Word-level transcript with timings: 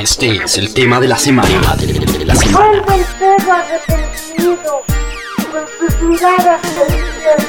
Este 0.00 0.42
es 0.42 0.56
el 0.56 0.72
tema 0.72 0.98
de 0.98 1.08
la 1.08 1.18
semana. 1.18 1.76
De 1.76 2.24
la 2.24 2.34
semana. 2.34 2.68
Vuelve 2.82 2.94
el 2.94 3.04
perro 3.18 3.52
arrepentido, 3.52 4.82
con 5.52 5.64
sus 5.78 6.00
miradas 6.00 6.62
deliciosas, 6.62 7.44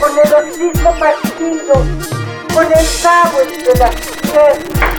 con 0.00 0.10
el 0.18 0.34
hocico 0.34 0.90
partido, 0.98 1.74
con 2.52 2.66
el 2.66 2.86
cabo 3.04 3.38
entre 3.40 3.78
las 3.78 3.94
piernas. 3.94 4.96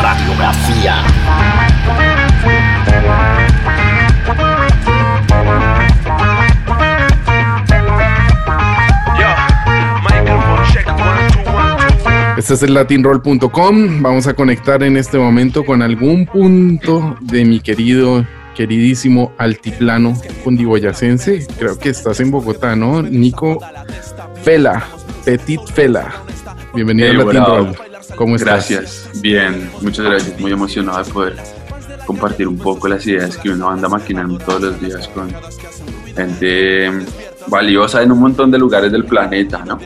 Radiografía. 0.00 1.09
Este 12.50 12.64
es 12.64 12.68
el 12.68 12.74
latinroll.com. 12.74 14.02
Vamos 14.02 14.26
a 14.26 14.34
conectar 14.34 14.82
en 14.82 14.96
este 14.96 15.18
momento 15.18 15.64
con 15.64 15.82
algún 15.82 16.26
punto 16.26 17.16
de 17.20 17.44
mi 17.44 17.60
querido, 17.60 18.26
queridísimo 18.56 19.32
altiplano 19.38 20.20
cundiboyacense. 20.42 21.46
Creo 21.60 21.78
que 21.78 21.90
estás 21.90 22.18
en 22.18 22.32
Bogotá, 22.32 22.74
¿no? 22.74 23.02
Nico 23.02 23.60
Fela, 24.42 24.84
Petit 25.24 25.60
Fela. 25.72 26.12
Bienvenido 26.74 27.06
Hey, 27.06 27.16
al 27.20 27.24
Latin 27.24 27.40
bravo. 27.40 27.56
Roll. 27.56 27.76
¿Cómo 28.16 28.34
estás? 28.34 28.68
Gracias, 28.68 29.10
bien, 29.22 29.70
muchas 29.80 30.06
gracias. 30.06 30.40
Muy 30.40 30.50
emocionado 30.50 31.04
de 31.04 31.12
poder 31.12 31.36
compartir 32.04 32.48
un 32.48 32.58
poco 32.58 32.88
las 32.88 33.06
ideas 33.06 33.36
que 33.36 33.50
uno 33.50 33.70
anda 33.70 33.88
maquinando 33.88 34.38
todos 34.40 34.60
los 34.60 34.80
días 34.80 35.06
con 35.06 35.32
gente 36.16 36.90
valiosa 37.50 38.02
en 38.02 38.12
un 38.12 38.20
montón 38.20 38.50
de 38.50 38.58
lugares 38.58 38.90
del 38.92 39.04
planeta, 39.04 39.64
¿no? 39.66 39.78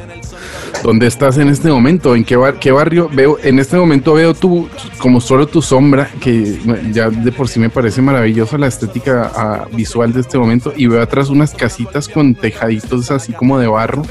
¿Dónde 0.82 1.06
estás 1.06 1.38
en 1.38 1.48
este 1.48 1.68
momento? 1.70 2.14
¿En 2.14 2.24
qué, 2.24 2.36
bar- 2.36 2.58
qué 2.58 2.70
barrio? 2.70 3.08
Veo, 3.10 3.38
en 3.42 3.58
este 3.58 3.76
momento 3.76 4.12
veo 4.12 4.34
tu, 4.34 4.68
como 4.98 5.18
solo 5.20 5.46
tu 5.46 5.62
sombra, 5.62 6.10
que 6.20 6.58
ya 6.92 7.08
de 7.08 7.32
por 7.32 7.48
sí 7.48 7.58
me 7.58 7.70
parece 7.70 8.02
maravillosa 8.02 8.58
la 8.58 8.66
estética 8.66 9.32
ah, 9.34 9.66
visual 9.72 10.12
de 10.12 10.20
este 10.20 10.36
momento, 10.36 10.74
y 10.76 10.86
veo 10.86 11.00
atrás 11.00 11.30
unas 11.30 11.54
casitas 11.54 12.06
con 12.06 12.34
tejaditos 12.34 13.10
así 13.10 13.32
como 13.32 13.58
de 13.58 13.66
barro. 13.66 14.02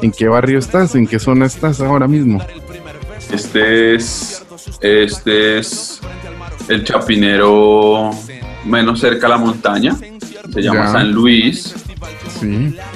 ¿En 0.00 0.12
qué 0.12 0.28
barrio 0.28 0.60
estás? 0.60 0.94
¿En 0.94 1.06
qué 1.08 1.18
zona 1.18 1.46
estás 1.46 1.80
ahora 1.80 2.06
mismo? 2.06 2.40
Este 3.32 3.94
es, 3.96 4.44
este 4.80 5.58
es 5.58 6.00
el 6.68 6.84
chapinero 6.84 8.10
menos 8.64 9.00
cerca 9.00 9.26
a 9.26 9.30
la 9.30 9.38
montaña, 9.38 9.96
se 10.52 10.62
llama 10.62 10.84
Ya. 10.86 10.92
San 10.92 11.10
Luis, 11.12 11.74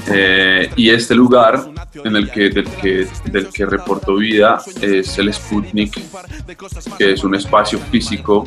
Eh, 0.09 0.71
y 0.77 0.91
este 0.91 1.15
lugar 1.15 1.69
en 2.05 2.17
el 2.17 2.31
que 2.31 2.51
del, 2.51 2.69
que 2.69 3.07
del 3.25 3.49
que 3.49 3.67
reportó 3.67 4.17
vida 4.17 4.61
es 4.81 5.19
el 5.19 5.33
Sputnik, 5.33 5.99
que 6.99 7.13
es 7.13 7.25
un 7.25 7.35
espacio 7.35 7.79
físico 7.79 8.47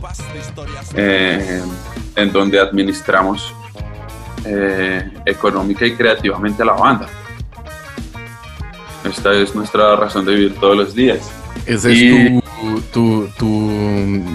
eh, 0.96 1.62
en 2.16 2.32
donde 2.32 2.60
administramos 2.60 3.54
eh, 4.46 5.10
económica 5.26 5.86
y 5.86 5.94
creativamente 5.96 6.62
a 6.64 6.66
la 6.66 6.74
banda. 6.74 7.08
Esta 9.04 9.34
es 9.34 9.56
nuestra 9.56 9.96
razón 9.96 10.26
de 10.26 10.36
vivir 10.36 10.56
todos 10.56 10.78
los 10.78 10.94
días. 10.94 11.32
Ese 11.70 11.94
Y- 11.94 12.08
es 12.38 12.44
tu, 12.62 12.82
tu, 12.92 13.28
tu, 13.38 13.72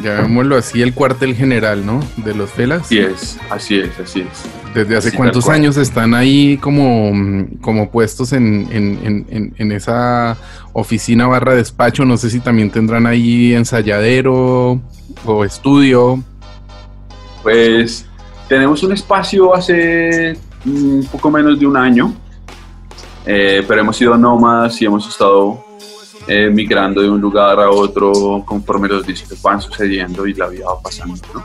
llamémoslo 0.05 0.57
así, 0.57 0.81
el 0.83 0.95
cuartel 0.95 1.35
general, 1.35 1.85
¿no? 1.85 2.01
De 2.17 2.33
los 2.33 2.49
Felas. 2.51 2.83
Así 2.83 2.99
es, 3.01 3.39
así 3.51 3.79
es, 3.81 3.91
así 3.99 4.21
es. 4.21 4.45
¿Desde 4.73 4.97
hace 4.97 5.13
cuántos 5.13 5.49
años 5.49 5.77
están 5.77 6.15
ahí 6.15 6.57
como, 6.59 7.13
mm, 7.13 7.57
como 7.61 7.91
puestos 7.91 8.33
en, 8.33 8.69
en- 8.71 8.99
en- 9.05 9.27
en- 9.31 9.55
en 9.59 9.73
esa 9.73 10.37
oficina 10.73 11.27
barra 11.27 11.55
despacho? 11.55 12.05
No 12.05 12.17
sé 12.17 12.31
si 12.31 12.39
también 12.39 12.71
tendrán 12.71 13.07
ahí 13.07 13.53
ensayadero 13.55 14.81
o 15.27 15.45
estudio. 15.45 16.23
Pues 17.43 18.07
tenemos 18.49 18.83
un 18.85 18.93
espacio 18.93 19.55
hace 19.55 20.37
un 20.65 21.07
poco 21.11 21.31
menos 21.33 21.59
de 21.59 21.67
un 21.67 21.77
año, 21.77 22.15
eh, 23.27 23.65
pero 23.67 23.81
hemos 23.81 23.97
sido 23.97 24.17
nómadas 24.17 24.81
y 24.81 24.85
hemos 24.87 25.09
estado 25.09 25.64
eh, 26.27 26.51
migrando 26.51 27.03
de 27.03 27.11
un 27.11 27.21
lugar 27.21 27.61
a 27.61 27.71
otro 27.71 28.43
conforme 28.45 28.89
los 28.89 29.07
discos 29.07 29.41
van 29.43 29.61
sucediendo 29.61 30.27
y 30.27 30.35
la 30.35 30.49
vida 30.49 30.67
va 30.67 30.81
pasando. 30.81 31.21
¿no? 31.35 31.45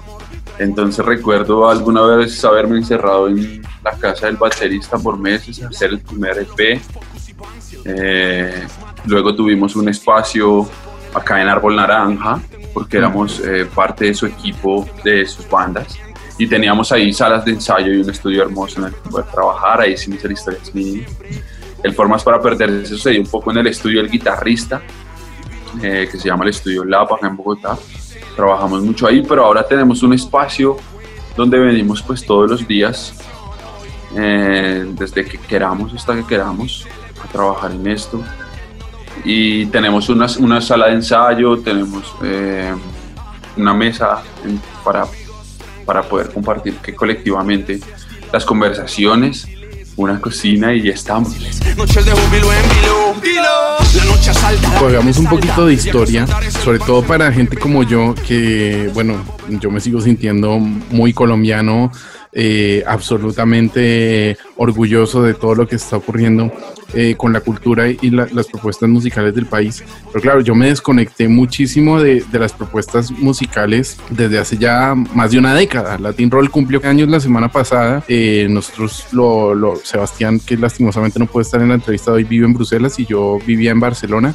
Entonces 0.59 1.05
recuerdo 1.05 1.69
alguna 1.69 2.01
vez 2.01 2.43
haberme 2.43 2.77
encerrado 2.77 3.29
en 3.29 3.61
la 3.83 3.91
casa 3.91 4.25
del 4.25 4.35
baterista 4.35 4.97
por 4.97 5.17
meses, 5.17 5.63
hacer 5.63 5.91
el 5.91 5.99
primer 5.99 6.37
EP. 6.39 6.81
Eh, 7.85 8.67
luego 9.05 9.33
tuvimos 9.33 9.75
un 9.77 9.87
espacio 9.87 10.69
acá 11.13 11.41
en 11.41 11.47
Árbol 11.47 11.77
Naranja, 11.77 12.41
porque 12.73 12.97
éramos 12.97 13.39
eh, 13.39 13.67
parte 13.73 14.05
de 14.05 14.13
su 14.13 14.25
equipo, 14.25 14.87
de 15.03 15.25
sus 15.25 15.49
bandas. 15.49 15.97
Y 16.37 16.47
teníamos 16.47 16.91
ahí 16.91 17.11
salas 17.13 17.43
de 17.45 17.51
ensayo 17.51 17.93
y 17.93 18.01
un 18.01 18.09
estudio 18.09 18.43
hermoso 18.43 18.79
en 18.79 18.87
el 18.87 18.93
que 18.93 19.09
poder 19.09 19.25
trabajar. 19.27 19.81
Ahí 19.81 19.93
hicimos 19.93 20.23
el 20.23 20.33
Historias 20.33 20.73
Mini. 20.73 21.03
El 21.83 21.93
Formas 21.93 22.23
para 22.23 22.41
Perderse 22.41 22.87
sucedió 22.87 23.21
un 23.21 23.27
poco 23.27 23.51
en 23.51 23.57
el 23.57 23.67
estudio 23.67 24.01
del 24.01 24.11
guitarrista, 24.11 24.81
eh, 25.81 26.07
que 26.11 26.17
se 26.17 26.27
llama 26.27 26.43
el 26.43 26.49
Estudio 26.49 26.83
Lapa, 26.83 27.17
en 27.21 27.35
Bogotá. 27.35 27.77
Trabajamos 28.35 28.81
mucho 28.81 29.07
ahí, 29.07 29.21
pero 29.21 29.45
ahora 29.45 29.65
tenemos 29.65 30.03
un 30.03 30.13
espacio 30.13 30.77
donde 31.37 31.57
venimos 31.57 32.01
pues 32.01 32.25
todos 32.25 32.49
los 32.49 32.67
días, 32.67 33.13
eh, 34.15 34.85
desde 34.89 35.23
que 35.23 35.37
queramos 35.37 35.93
hasta 35.93 36.15
que 36.15 36.25
queramos, 36.25 36.85
a 37.23 37.31
trabajar 37.31 37.71
en 37.71 37.87
esto. 37.87 38.21
Y 39.23 39.65
tenemos 39.67 40.09
una, 40.09 40.27
una 40.39 40.61
sala 40.61 40.87
de 40.87 40.93
ensayo, 40.93 41.59
tenemos 41.59 42.13
eh, 42.23 42.73
una 43.57 43.73
mesa 43.73 44.21
para, 44.83 45.05
para 45.85 46.01
poder 46.03 46.31
compartir 46.33 46.75
que 46.75 46.93
colectivamente 46.93 47.79
las 48.31 48.45
conversaciones, 48.45 49.47
una 49.99 50.19
cocina 50.19 50.73
y 50.73 50.83
ya 50.83 50.93
estamos. 50.93 51.35
Hagamos 54.87 55.17
un 55.17 55.25
poquito 55.27 55.65
de 55.65 55.73
historia, 55.73 56.25
sobre 56.63 56.79
todo 56.79 57.03
para 57.03 57.31
gente 57.31 57.57
como 57.57 57.83
yo, 57.83 58.15
que, 58.27 58.89
bueno, 58.93 59.23
yo 59.49 59.69
me 59.71 59.79
sigo 59.79 59.99
sintiendo 60.01 60.57
muy 60.57 61.13
colombiano, 61.13 61.91
eh, 62.31 62.83
absolutamente 62.87 64.37
orgulloso 64.57 65.23
de 65.23 65.33
todo 65.33 65.55
lo 65.55 65.67
que 65.67 65.75
está 65.75 65.97
ocurriendo 65.97 66.51
eh, 66.93 67.15
con 67.17 67.31
la 67.33 67.41
cultura 67.41 67.87
y 67.89 68.09
la- 68.09 68.27
las 68.31 68.47
propuestas 68.47 68.89
musicales 68.89 69.33
del 69.35 69.45
país. 69.45 69.83
Pero 70.11 70.21
claro, 70.21 70.41
yo 70.41 70.55
me 70.55 70.67
desconecté 70.67 71.27
muchísimo 71.27 72.01
de, 72.01 72.23
de 72.31 72.39
las 72.39 72.53
propuestas 72.53 73.11
musicales 73.11 73.97
desde 74.09 74.39
hace 74.39 74.57
ya 74.57 74.95
más 75.13 75.31
de 75.31 75.39
una 75.39 75.53
década. 75.53 75.97
Latin 75.97 76.31
Roll 76.31 76.49
cumplió 76.49 76.81
años 76.83 77.07
la 77.09 77.19
semana 77.19 77.49
pasada. 77.49 78.03
Eh, 78.07 78.47
nosotros, 78.49 79.05
lo, 79.11 79.53
lo- 79.53 79.75
Sebastián, 79.83 80.39
que 80.39 80.57
lastimosamente 80.57 81.19
no 81.19 81.25
puede 81.25 81.43
estar 81.43 81.61
en 81.61 81.69
la 81.69 81.75
entrevista 81.75 82.11
hoy, 82.11 82.23
vive 82.23 82.45
en 82.45 82.53
Bruselas 82.53 82.99
y 82.99 83.05
yo 83.05 83.39
vivía 83.45 83.71
en 83.71 83.79
Barcelona. 83.79 84.33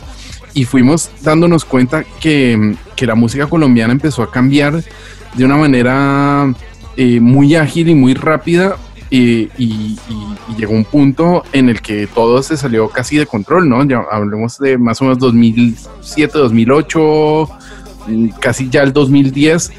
Y 0.55 0.65
fuimos 0.65 1.11
dándonos 1.23 1.65
cuenta 1.65 2.05
que, 2.21 2.77
que 2.95 3.07
la 3.07 3.17
música 3.17 3.47
colombiana 3.49 3.93
empezó 3.93 4.23
a 4.23 4.31
cambiar 4.31 4.85
de 5.35 5.45
una 5.45 5.57
manera 5.57 6.55
eh, 6.97 7.19
muy 7.19 7.57
ágil 7.57 7.89
y 7.89 7.95
muy 7.97 8.15
rápida 8.15 8.77
y, 9.17 9.51
y- 9.59 9.97
y 10.49 10.57
llegó 10.57 10.73
un 10.75 10.85
punto 10.85 11.43
en 11.53 11.69
el 11.69 11.81
que 11.81 12.07
todo 12.07 12.43
se 12.43 12.57
salió 12.57 12.89
casi 12.89 13.17
de 13.17 13.27
control, 13.27 13.69
¿no? 13.69 13.85
Ya 13.85 14.03
hablemos 14.11 14.59
de 14.59 14.77
más 14.79 15.01
o 15.01 15.05
menos 15.05 15.19
2007, 15.19 16.39
2008, 16.39 17.49
mm, 18.09 18.29
casi 18.41 18.69
ya 18.69 18.83
el 18.83 18.93
2010, 18.93 19.73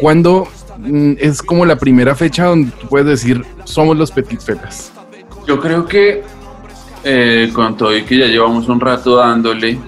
cuando 0.00 0.46
mm, 0.78 1.12
es 1.18 1.42
como 1.42 1.64
la 1.64 1.76
primera 1.76 2.14
fecha 2.14 2.46
donde 2.46 2.70
tú 2.72 2.88
puedes 2.88 3.06
decir 3.06 3.44
somos 3.64 3.96
los 3.96 4.10
Petit 4.10 4.40
Felas. 4.40 4.92
Yo 5.46 5.60
creo 5.60 5.86
que 5.86 6.22
eh, 7.04 7.50
con 7.54 7.76
todo 7.76 7.96
y 7.96 8.02
que 8.04 8.18
ya 8.18 8.26
llevamos 8.26 8.68
un 8.68 8.80
rato 8.80 9.16
dándole, 9.16 9.78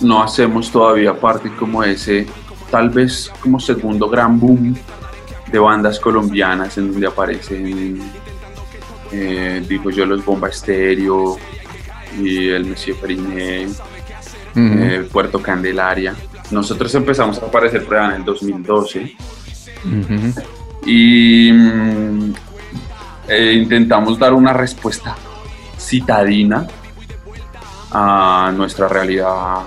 no 0.00 0.22
hacemos 0.22 0.70
todavía 0.70 1.14
parte 1.18 1.50
como 1.58 1.82
ese, 1.84 2.26
tal 2.70 2.90
vez 2.90 3.30
como 3.40 3.60
segundo 3.60 4.08
gran 4.08 4.38
boom 4.40 4.76
de 5.54 5.60
bandas 5.60 6.00
colombianas 6.00 6.76
en 6.78 6.90
donde 6.90 7.06
aparecen, 7.06 8.02
eh, 9.12 9.64
digo 9.68 9.88
yo, 9.88 10.04
los 10.04 10.24
Bomba 10.24 10.48
Estéreo 10.48 11.38
y 12.20 12.48
el 12.48 12.66
Monsieur 12.66 12.96
Periné, 12.96 13.68
eh, 14.56 15.08
Puerto 15.12 15.40
Candelaria. 15.40 16.12
Nosotros 16.50 16.92
empezamos 16.96 17.40
a 17.40 17.46
aparecer 17.46 17.86
en 17.88 18.10
el 18.16 18.24
2012 18.24 19.16
Ujú. 19.84 20.42
y 20.86 21.52
mm, 21.52 22.34
eh, 23.28 23.52
intentamos 23.52 24.18
dar 24.18 24.34
una 24.34 24.52
respuesta 24.52 25.14
citadina 25.78 26.66
a 27.92 28.52
nuestra 28.56 28.88
realidad 28.88 29.60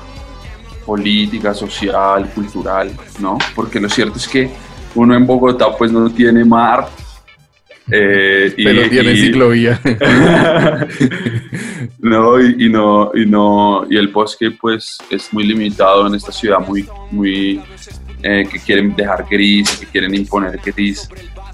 política, 0.86 1.54
social, 1.54 2.30
cultural, 2.36 2.92
¿no? 3.19 3.38
Porque 3.56 3.80
lo 3.80 3.88
cierto 3.88 4.18
es 4.18 4.28
que 4.28 4.66
uno 4.97 5.15
en 5.15 5.25
Bogotá 5.25 5.67
pues 5.77 5.91
no 5.91 6.09
tiene 6.09 6.44
mar 6.44 6.88
Eh, 7.89 8.53
y- 8.57 8.63
Pero 8.65 8.89
tiene 8.89 9.11
y- 9.13 9.17
ciclovía. 9.17 9.79
no, 11.99 12.41
y, 12.41 12.65
y 12.65 12.69
no, 12.69 13.11
y 13.15 13.25
no, 13.25 13.85
y 13.89 13.95
el 13.97 14.09
bosque 14.09 14.51
pues 14.51 14.97
es 15.09 15.31
muy 15.33 15.45
limitado 15.45 16.05
en 16.07 16.15
esta 16.15 16.31
ciudad 16.33 16.59
muy, 16.59 16.85
muy, 17.11 17.61
eh, 18.23 18.45
que 18.51 18.59
quieren 18.59 18.94
dejar 18.95 19.25
gris, 19.29 19.77
que 19.77 19.85
quieren 19.85 20.13
imponer 20.15 20.59
gris. 20.65 21.07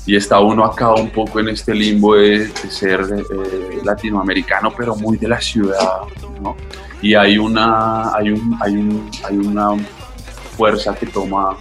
Y 0.08 0.16
está 0.16 0.40
uno 0.40 0.66
acá 0.66 0.92
un 0.96 1.10
poco 1.12 1.40
en 1.40 1.50
este 1.50 1.74
limbo 1.74 2.16
de, 2.16 2.48
de 2.48 2.70
ser 2.70 3.02
eh, 3.02 3.78
latinoamericano, 3.86 4.74
pero 4.76 4.96
muy 4.96 5.18
de 5.18 5.28
la 5.30 5.40
ciudad, 5.40 6.02
¿no? 6.42 6.58
Y 7.02 7.14
hay 7.14 7.38
una, 7.38 8.14
hay 8.16 8.32
un, 8.32 8.58
hay 8.60 8.74
un, 8.74 9.10
hay 9.24 9.38
una 9.38 9.68
fuerza 10.58 10.96
que 10.96 11.06
toma 11.06 11.56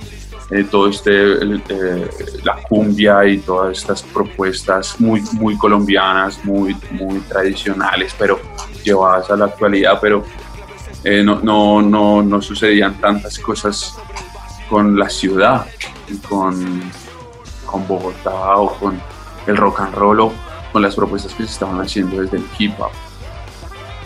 eh, 0.54 0.64
todo 0.70 0.88
este, 0.88 1.32
eh, 1.42 2.10
la 2.44 2.56
cumbia 2.56 3.24
y 3.24 3.38
todas 3.38 3.78
estas 3.78 4.02
propuestas 4.02 5.00
muy, 5.00 5.22
muy 5.32 5.56
colombianas, 5.56 6.44
muy, 6.44 6.76
muy 6.90 7.20
tradicionales, 7.20 8.14
pero 8.18 8.38
llevadas 8.84 9.30
a 9.30 9.36
la 9.36 9.46
actualidad, 9.46 9.98
pero 9.98 10.26
eh, 11.04 11.22
no, 11.24 11.40
no, 11.40 11.80
no, 11.80 12.22
no 12.22 12.42
sucedían 12.42 13.00
tantas 13.00 13.38
cosas 13.38 13.96
con 14.68 14.98
la 14.98 15.08
ciudad, 15.08 15.66
con, 16.28 16.82
con 17.64 17.88
Bogotá 17.88 18.56
o 18.56 18.74
con 18.74 19.00
el 19.46 19.56
rock 19.56 19.80
and 19.80 19.94
roll 19.94 20.20
o 20.20 20.32
con 20.70 20.82
las 20.82 20.94
propuestas 20.94 21.32
que 21.32 21.44
se 21.44 21.52
estaban 21.52 21.80
haciendo 21.80 22.20
desde 22.20 22.36
el 22.36 22.44
hip 22.58 22.78
hop. 22.78 22.90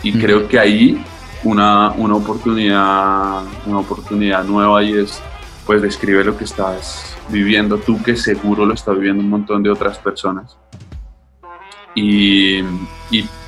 Y 0.01 0.13
creo 0.13 0.47
que 0.47 0.57
ahí 0.57 1.03
una, 1.43 1.91
una, 1.91 2.15
oportunidad, 2.15 3.43
una 3.65 3.79
oportunidad 3.79 4.45
nueva 4.45 4.81
y 4.81 4.93
es 4.93 5.21
pues 5.67 5.81
describe 5.81 6.23
lo 6.23 6.37
que 6.37 6.45
estás 6.45 7.17
viviendo 7.27 7.77
tú, 7.77 8.01
que 8.01 8.15
seguro 8.15 8.65
lo 8.65 8.73
está 8.73 8.93
viviendo 8.93 9.21
un 9.21 9.29
montón 9.29 9.61
de 9.61 9.69
otras 9.69 9.99
personas. 9.99 10.57
Y, 11.93 12.61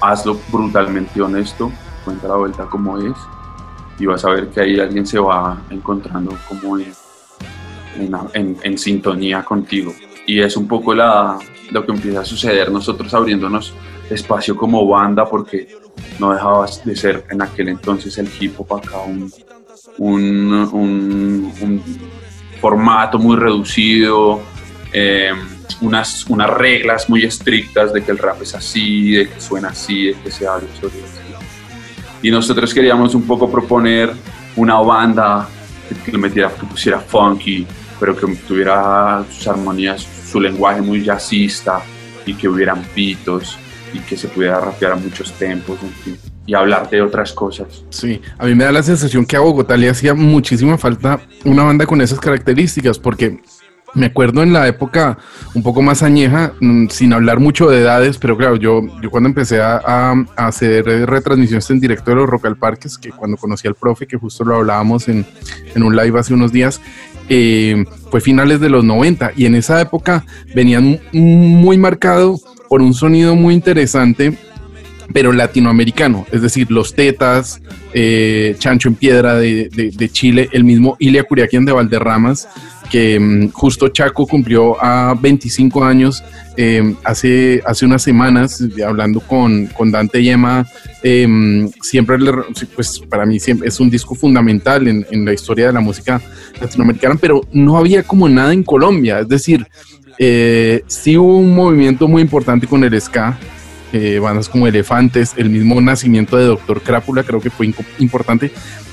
hazlo 0.01 0.37
brutalmente 0.51 1.21
honesto, 1.21 1.71
cuenta 2.03 2.27
la 2.27 2.35
vuelta 2.35 2.65
como 2.65 2.97
es, 2.97 3.15
y 3.97 4.05
vas 4.05 4.25
a 4.25 4.31
ver 4.31 4.49
que 4.49 4.59
ahí 4.59 4.77
alguien 4.79 5.07
se 5.07 5.17
va 5.17 5.61
encontrando 5.69 6.37
como 6.47 6.77
en, 6.77 6.93
sintonía 8.77 9.43
contigo. 9.43 9.93
Y 10.27 10.41
es 10.41 10.57
un 10.57 10.67
poco 10.67 10.93
la, 10.93 11.39
lo 11.71 11.85
que 11.85 11.93
empieza 11.93 12.19
a 12.19 12.25
suceder, 12.25 12.69
nosotros 12.69 13.13
abriéndonos 13.13 13.73
espacio 14.09 14.57
como 14.57 14.85
banda, 14.85 15.25
porque 15.25 15.69
no 16.19 16.33
dejaba 16.33 16.65
de 16.83 16.97
ser 16.97 17.23
en 17.29 17.41
aquel 17.41 17.69
entonces 17.69 18.17
el 18.17 18.29
hip 18.39 18.59
hop 18.59 18.73
acá 18.73 18.99
un, 18.99 19.31
un, 19.99 21.81
formato 22.59 23.19
muy 23.19 23.37
reducido, 23.37 24.41
eh, 24.91 25.31
unas, 25.81 26.25
unas 26.27 26.49
reglas 26.49 27.09
muy 27.09 27.23
estrictas 27.23 27.93
de 27.93 28.03
que 28.03 28.11
el 28.11 28.17
rap 28.17 28.41
es 28.41 28.53
así, 28.55 29.11
de 29.11 29.29
que 29.29 29.39
suena 29.39 29.69
así, 29.69 30.07
de 30.07 30.13
que 30.15 30.31
se 30.31 30.47
habla 30.47 30.67
sobre. 30.79 30.95
Y 32.21 32.31
nosotros 32.31 32.73
queríamos 32.73 33.15
un 33.15 33.23
poco 33.23 33.49
proponer 33.49 34.11
una 34.57 34.75
banda 34.75 35.47
que 36.03 36.11
le 36.11 36.17
metiera, 36.17 36.51
que 36.53 36.65
pusiera 36.65 36.99
funky, 36.99 37.65
pero 37.99 38.15
que 38.15 38.27
tuviera 38.47 39.23
sus 39.31 39.47
armonías, 39.47 40.05
su 40.29 40.39
lenguaje 40.39 40.81
muy 40.81 41.03
jazzista 41.03 41.81
y 42.25 42.33
que 42.33 42.47
hubieran 42.47 42.83
pitos 42.93 43.57
y 43.93 43.99
que 43.99 44.17
se 44.17 44.27
pudiera 44.27 44.59
rapear 44.59 44.93
a 44.93 44.95
muchos 44.95 45.31
tempos, 45.33 45.79
en 45.81 45.93
fin, 45.93 46.17
y 46.49 46.55
hablar 46.55 46.89
de 46.89 46.99
otras 46.99 47.31
cosas. 47.31 47.83
Sí, 47.91 48.19
a 48.39 48.45
mí 48.47 48.55
me 48.55 48.63
da 48.63 48.71
la 48.71 48.81
sensación 48.81 49.23
que 49.23 49.35
a 49.35 49.39
Bogotá 49.39 49.77
le 49.77 49.87
hacía 49.87 50.15
muchísima 50.15 50.79
falta 50.79 51.19
una 51.45 51.61
banda 51.61 51.85
con 51.85 52.01
esas 52.01 52.19
características, 52.19 52.97
porque 52.97 53.39
me 53.93 54.07
acuerdo 54.07 54.41
en 54.41 54.51
la 54.51 54.67
época 54.67 55.19
un 55.53 55.61
poco 55.61 55.83
más 55.83 56.01
añeja, 56.01 56.53
mm, 56.59 56.87
sin 56.87 57.13
hablar 57.13 57.39
mucho 57.39 57.69
de 57.69 57.81
edades, 57.81 58.17
pero 58.17 58.35
claro, 58.35 58.55
yo, 58.55 58.81
yo 58.99 59.11
cuando 59.11 59.29
empecé 59.29 59.61
a, 59.61 60.15
hacer 60.37 60.85
retransmisiones 61.07 61.69
en 61.69 61.79
directo 61.79 62.09
de 62.09 62.15
los 62.15 62.27
Rock 62.27 62.47
al 62.47 62.57
Parques, 62.57 62.97
que 62.97 63.11
cuando 63.11 63.37
conocí 63.37 63.67
al 63.67 63.75
profe, 63.75 64.07
que 64.07 64.17
justo 64.17 64.43
lo 64.43 64.55
hablábamos 64.55 65.07
en, 65.07 65.27
en 65.75 65.83
un 65.83 65.95
live 65.95 66.17
hace 66.17 66.33
unos 66.33 66.51
días, 66.51 66.81
eh, 67.29 67.85
fue 68.09 68.21
finales 68.21 68.59
de 68.59 68.69
los 68.69 68.83
90 68.83 69.33
y 69.35 69.45
en 69.45 69.53
esa 69.53 69.79
época 69.79 70.25
venían 70.55 70.99
muy 71.13 71.77
marcado 71.77 72.39
por 72.67 72.81
un 72.81 72.95
sonido 72.95 73.35
muy 73.35 73.53
interesante 73.53 74.35
pero 75.13 75.31
latinoamericano, 75.31 76.25
es 76.31 76.41
decir, 76.41 76.69
los 76.69 76.93
Tetas, 76.93 77.61
eh, 77.93 78.55
Chancho 78.59 78.89
en 78.89 78.95
Piedra 78.95 79.35
de, 79.35 80.09
Chile, 80.11 80.49
el 80.51 80.63
mismo 80.63 80.95
Ilia 80.99 81.23
Curiaquian 81.23 81.65
de 81.65 81.71
Valderramas, 81.71 82.47
que 82.89 83.19
mm, 83.19 83.51
justo 83.51 83.89
Chaco 83.89 84.25
cumplió 84.25 84.83
a 84.83 85.15
25 85.19 85.83
años 85.83 86.23
eh, 86.57 86.95
hace, 87.03 87.61
hace 87.65 87.85
unas 87.85 88.01
semanas, 88.01 88.63
hablando 88.85 89.19
con, 89.19 89.67
con 89.67 89.91
Dante 89.91 90.19
y 90.19 90.29
Emma, 90.29 90.67
eh, 91.03 91.27
siempre, 91.81 92.17
pues 92.75 92.99
para 93.09 93.25
mí 93.25 93.39
siempre 93.39 93.67
es 93.67 93.79
un 93.79 93.89
disco 93.89 94.15
fundamental 94.15 94.87
en, 94.87 95.05
en 95.09 95.25
la 95.25 95.33
historia 95.33 95.67
de 95.67 95.73
la 95.73 95.79
música 95.79 96.21
latinoamericana, 96.59 97.15
pero 97.19 97.41
no 97.51 97.77
había 97.77 98.03
como 98.03 98.27
nada 98.27 98.53
en 98.53 98.63
Colombia, 98.63 99.19
es 99.19 99.27
decir, 99.27 99.65
eh, 100.21 100.83
sí 100.87 101.17
hubo 101.17 101.37
un 101.37 101.55
movimiento 101.55 102.05
muy 102.09 102.21
importante 102.21 102.67
con 102.67 102.83
el 102.83 102.99
ska, 102.99 103.39
eh, 103.93 104.19
bandas 104.19 104.49
como 104.49 104.67
Elefantes, 104.67 105.33
el 105.37 105.49
mismo 105.49 105.79
nacimiento 105.81 106.37
de 106.37 106.45
Doctor 106.45 106.81
Crápula 106.81 107.23
creo 107.23 107.41
que 107.41 107.49
fue 107.49 107.73
importante, 107.99 108.51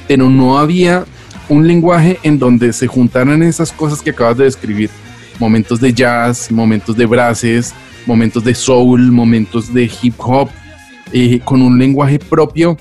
pero 0.08 0.28
no 0.30 0.58
había 0.58 1.04
un 1.48 1.66
lenguaje 1.66 2.18
en 2.22 2.38
donde 2.38 2.72
se 2.72 2.86
juntaran 2.86 3.42
esas 3.42 3.72
cosas 3.72 4.02
que 4.02 4.10
acabas 4.10 4.36
de 4.36 4.44
describir, 4.44 4.90
momentos 5.38 5.80
de 5.80 5.92
jazz, 5.92 6.50
momentos 6.50 6.96
de 6.96 7.06
brases, 7.06 7.74
momentos 8.06 8.44
de 8.44 8.54
soul, 8.54 9.12
momentos 9.12 9.72
de 9.72 9.90
hip 10.02 10.14
hop, 10.18 10.48
eh, 11.12 11.40
con 11.44 11.62
un 11.62 11.78
lenguaje 11.78 12.18
propio 12.18 12.76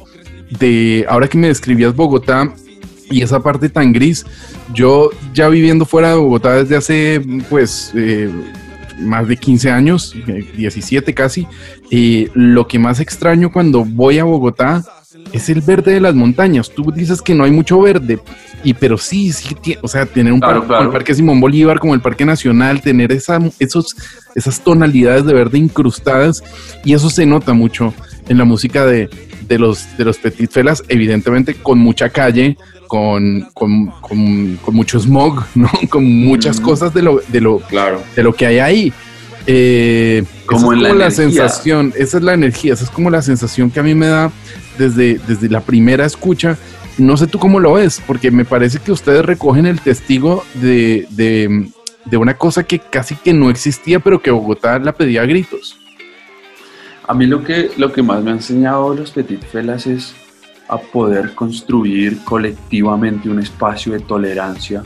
de, 0.60 1.06
ahora 1.10 1.28
que 1.28 1.38
me 1.38 1.48
describías 1.48 1.96
Bogotá 1.96 2.52
y 3.10 3.22
esa 3.22 3.40
parte 3.42 3.70
tan 3.70 3.94
gris, 3.94 4.26
yo 4.74 5.12
ya 5.34 5.48
viviendo 5.48 5.86
fuera 5.86 6.10
de 6.10 6.16
Bogotá 6.16 6.54
desde 6.56 6.76
hace 6.76 7.22
pues 7.50 7.92
eh, 7.96 8.32
más 9.00 9.28
de 9.28 9.38
15 9.38 9.72
años, 9.72 10.16
eh, 10.28 10.46
17 10.56 11.14
casi, 11.14 11.48
eh, 11.92 12.30
lo 12.34 12.68
que 12.68 12.80
más 12.80 13.00
extraño 13.00 13.52
cuando 13.52 13.84
voy 13.86 14.20
a 14.20 14.24
Bogotá 14.24 14.84
es 15.34 15.50
el 15.50 15.62
verde 15.62 15.94
de 15.94 16.02
las 16.02 16.14
montañas. 16.16 16.70
Tú 16.70 16.92
dices 16.92 17.22
que 17.22 17.34
no 17.34 17.44
hay 17.44 17.52
mucho 17.52 17.82
verde, 17.82 18.20
y 18.64 18.74
pero 18.74 18.98
sí, 18.98 19.32
sí, 19.32 19.56
o 19.82 19.88
sea, 19.88 20.06
tener 20.06 20.34
un 20.34 20.40
Claro, 20.40 20.56
parque 20.56 20.68
claro. 20.68 20.80
como 20.84 20.90
el 20.92 20.98
Parque 20.98 21.16
Simón 21.16 21.40
Bolívar, 21.40 21.80
como 21.80 21.94
el 21.94 22.02
Parque 22.02 22.26
Nacional, 22.26 22.82
tener 22.82 23.12
esa, 23.12 23.40
esos, 23.60 23.96
esas 24.36 24.62
tonalidades 24.64 25.26
de 25.26 25.34
verde 25.34 25.58
incrustadas, 25.58 26.44
y 26.84 26.94
eso 26.94 27.10
se 27.10 27.26
nota 27.26 27.54
mucho 27.54 27.94
en 28.28 28.38
la 28.38 28.46
música 28.46 28.86
de, 28.86 29.10
de 29.48 29.60
los, 29.60 29.98
de 29.98 30.06
los 30.06 30.18
Petit 30.18 30.52
Felas, 30.52 30.84
evidentemente 30.88 31.56
con 31.56 31.80
mucha 31.80 32.10
calle, 32.10 32.58
con, 32.88 33.48
con, 33.54 33.88
con- 34.02 34.58
con 34.58 34.76
mucho 34.76 35.00
smog, 35.00 35.44
¿no? 35.56 35.70
con 35.90 36.04
muchas 36.04 36.60
cosas 36.60 36.94
de 36.94 37.02
lo, 37.02 37.22
de 37.28 37.42
lo, 37.42 37.60
Claro. 37.60 38.02
de 38.16 38.24
lo 38.24 38.34
que 38.34 38.46
hay 38.46 38.60
ahí. 38.60 38.94
Eh, 39.48 40.24
Como 40.46 40.74
es 40.74 40.80
la 40.82 40.94
la 40.94 41.12
sensación, 41.12 41.94
esa 41.98 42.18
es 42.18 42.24
la 42.24 42.34
energía, 42.34 42.74
esa 42.74 42.84
es 42.86 42.90
como 42.90 43.10
la 43.10 43.22
sensación 43.22 43.70
que 43.70 43.80
a 43.80 43.84
mí 43.84 43.94
me 43.94 44.08
da 44.08 44.32
desde, 44.78 45.20
desde 45.28 45.50
la 45.50 45.62
primera 45.62 46.06
escucha. 46.06 46.58
No 46.98 47.18
sé 47.18 47.28
tú 47.28 47.38
cómo 47.40 47.60
lo 47.60 47.74
ves, 47.74 48.02
porque 48.08 48.32
me 48.32 48.46
parece 48.46 48.80
que 48.80 48.92
ustedes 48.92 49.24
recogen 49.26 49.66
el 49.66 49.82
testigo 49.82 50.44
de, 50.56 51.06
de, 51.12 51.70
de 52.06 52.18
una 52.18 52.36
cosa 52.38 52.64
que 52.64 52.80
casi 52.80 53.16
que 53.16 53.34
no 53.34 53.50
existía, 53.50 54.00
pero 54.00 54.22
que 54.22 54.32
Bogotá 54.32 54.80
la 54.80 54.94
pedía 54.94 55.22
a 55.22 55.26
gritos. 55.26 55.78
A 57.08 57.14
mí 57.14 57.28
lo 57.28 57.44
que, 57.44 57.72
lo 57.78 57.92
que 57.92 58.02
más 58.02 58.24
me 58.24 58.32
ha 58.32 58.34
enseñado 58.34 58.96
los 58.96 59.12
Petit 59.12 59.44
Felas 59.44 59.86
es 59.86 60.16
a 60.68 60.80
poder 60.80 61.36
construir 61.36 62.24
colectivamente 62.24 63.30
un 63.30 63.40
espacio 63.40 63.94
de 63.94 64.00
tolerancia, 64.00 64.84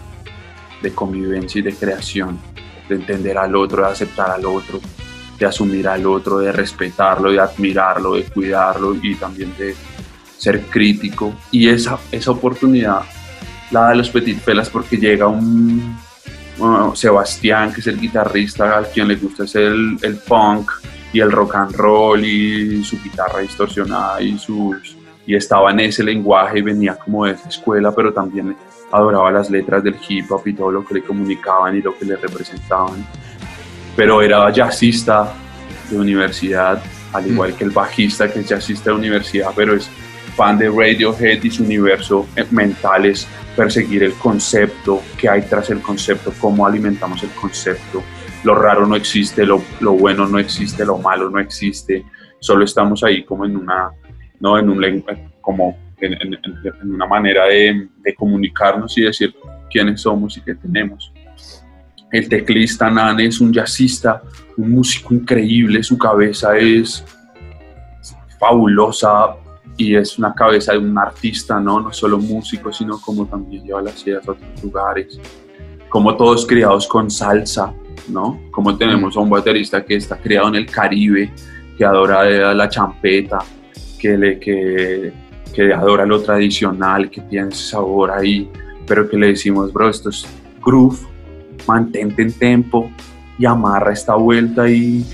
de 0.82 0.94
convivencia 0.94 1.60
y 1.60 1.62
de 1.62 1.74
creación, 1.74 2.38
de 2.90 2.96
entender 2.96 3.38
al 3.38 3.56
otro, 3.56 3.84
de 3.84 3.92
aceptar 3.92 4.32
al 4.32 4.46
otro, 4.46 4.82
de 5.38 5.46
asumir 5.46 5.88
al 5.88 6.06
otro, 6.06 6.40
de 6.40 6.52
respetarlo, 6.52 7.32
de 7.32 7.40
admirarlo, 7.40 8.16
de 8.16 8.24
cuidarlo 8.24 8.96
y 9.02 9.16
también 9.16 9.54
de 9.58 9.74
ser 10.38 10.64
crítico. 10.64 11.34
Y 11.52 11.70
esa, 11.70 11.98
esa 12.12 12.32
oportunidad 12.32 13.04
la 13.72 13.82
da 13.82 13.96
los 13.96 14.10
Petit 14.10 14.40
Felas 14.40 14.70
porque 14.70 14.98
llega 14.98 15.28
un 15.28 15.98
Sebastián, 16.96 17.72
que 17.72 17.80
es 17.80 17.88
el 17.88 17.98
guitarrista 17.98 18.78
al 18.78 18.90
quien 18.90 19.08
le 19.08 19.16
gusta 19.16 19.44
hacer 19.44 19.64
el, 19.64 19.98
el 20.02 20.18
punk 20.18 20.70
y 21.12 21.20
el 21.20 21.32
rock 21.32 21.56
and 21.56 21.76
roll 21.76 22.24
y 22.24 22.84
su 22.84 23.02
guitarra 23.02 23.40
distorsionada 23.40 24.22
y 24.22 24.38
sus 24.38 24.98
y 25.26 25.36
estaba 25.36 25.70
en 25.70 25.80
ese 25.82 26.04
lenguaje 26.04 26.58
y 26.58 26.62
venía 26.64 26.96
como 26.96 27.26
de 27.26 27.34
esa 27.34 27.50
escuela, 27.50 27.94
pero 27.94 28.12
también 28.12 28.56
adoraba 28.92 29.32
las 29.32 29.48
letras 29.52 29.84
del 29.84 29.96
hip 30.08 30.32
hop 30.32 30.42
y 30.48 30.54
todo 30.54 30.72
lo 30.72 30.84
que 30.84 30.96
le 30.96 31.04
comunicaban 31.04 31.78
y 31.78 31.84
lo 31.84 31.96
que 31.96 32.06
le 32.06 32.16
representaban. 32.16 33.06
Pero 33.96 34.24
era 34.24 34.52
jazzista 34.52 35.32
de 35.92 36.00
universidad, 36.00 36.82
al 37.14 37.28
igual 37.28 37.56
que 37.56 37.64
el 37.64 37.70
bajista 37.70 38.28
que 38.32 38.40
es 38.40 38.48
jazzista 38.48 38.90
de 38.90 38.96
universidad, 38.96 39.52
pero 39.56 39.76
es 39.76 39.88
fan 40.36 40.58
de 40.58 40.68
Radiohead 40.68 41.44
y 41.44 41.52
su 41.52 41.64
universo 41.64 42.28
eh, 42.36 42.46
mental 42.50 43.06
es 43.06 43.28
perseguir 43.56 44.04
el 44.04 44.14
concepto, 44.14 45.04
qué 45.16 45.30
hay 45.30 45.44
tras 45.44 45.70
el 45.70 45.82
concepto, 45.82 46.34
cómo 46.40 46.66
alimentamos 46.66 47.22
el 47.22 47.30
concepto, 47.32 48.02
lo 48.44 48.56
raro 48.56 48.86
no 48.88 48.96
existe, 48.96 49.46
lo, 49.46 49.62
lo 49.82 49.94
bueno 49.94 50.28
no 50.28 50.40
existe, 50.40 50.86
lo 50.86 50.98
malo 50.98 51.30
no 51.30 51.40
existe, 51.40 52.06
solo 52.40 52.64
estamos 52.64 53.04
ahí 53.04 53.24
como 53.24 53.46
en 53.46 53.58
una, 53.58 53.90
¿no? 54.40 54.58
En 54.58 54.70
un 54.70 55.04
como 55.42 55.78
en, 56.00 56.14
en- 56.14 56.40
en 56.82 56.94
una 56.94 57.06
manera 57.06 57.46
de, 57.46 57.90
de 57.98 58.16
comunicarnos 58.16 58.98
y 58.98 59.02
decir 59.02 59.36
quiénes 59.70 60.02
somos 60.02 60.38
y 60.38 60.42
qué 60.42 60.56
tenemos. 60.56 61.12
El 62.12 62.28
teclista 62.30 62.90
Nane 62.90 63.26
es 63.26 63.40
un 63.42 63.54
jazzista, 63.54 64.24
un 64.58 64.72
músico 64.72 65.14
increíble, 65.14 65.84
su 65.84 65.98
cabeza 65.98 66.58
es 66.58 67.04
fabulosa 68.40 69.36
y 69.78 69.96
es 69.96 70.18
una 70.18 70.34
cabeza 70.34 70.74
de 70.74 70.80
un 70.80 70.98
artista, 70.98 71.60
¿no? 71.60 71.80
No 71.80 71.94
solo 71.94 72.18
músico, 72.18 72.72
sino 72.74 73.00
como 73.00 73.26
también 73.26 73.64
lleva 73.64 73.82
las 73.82 74.06
ideas 74.06 74.28
a 74.28 74.32
otros 74.32 74.64
lugares. 74.64 75.20
Como 75.90 76.16
todos 76.18 76.46
criados 76.46 76.88
con 76.88 77.10
salsa, 77.10 77.74
¿no? 78.10 78.40
Como 78.52 78.78
tenemos 78.78 79.16
a 79.16 79.20
un 79.20 79.30
baterista 79.30 79.84
que 79.84 79.96
está 79.96 80.18
criado 80.18 80.50
en 80.50 80.56
el 80.56 80.66
Caribe, 80.66 81.32
que 81.78 81.86
adora 81.86 82.54
la 82.54 82.70
champeta, 82.70 83.40
que, 84.00 84.18
le, 84.18 84.40
que, 84.40 85.12
que 85.54 85.74
adora 85.74 86.06
lo 86.06 86.22
tradicional, 86.22 87.10
que 87.10 87.22
tiene 87.22 87.50
ese 87.50 87.72
sabor 87.72 88.12
ahí, 88.12 88.50
pero 88.86 89.10
que 89.10 89.18
le 89.18 89.28
decimos, 89.28 89.72
bro, 89.72 89.90
esto 89.90 90.10
es 90.10 90.26
groove, 90.64 91.00
mantente 91.68 92.22
en 92.22 92.34
tempo 92.34 92.92
y 93.38 93.46
amarra 93.46 93.94
esta 93.94 94.16
vuelta 94.16 94.70
y, 94.70 95.06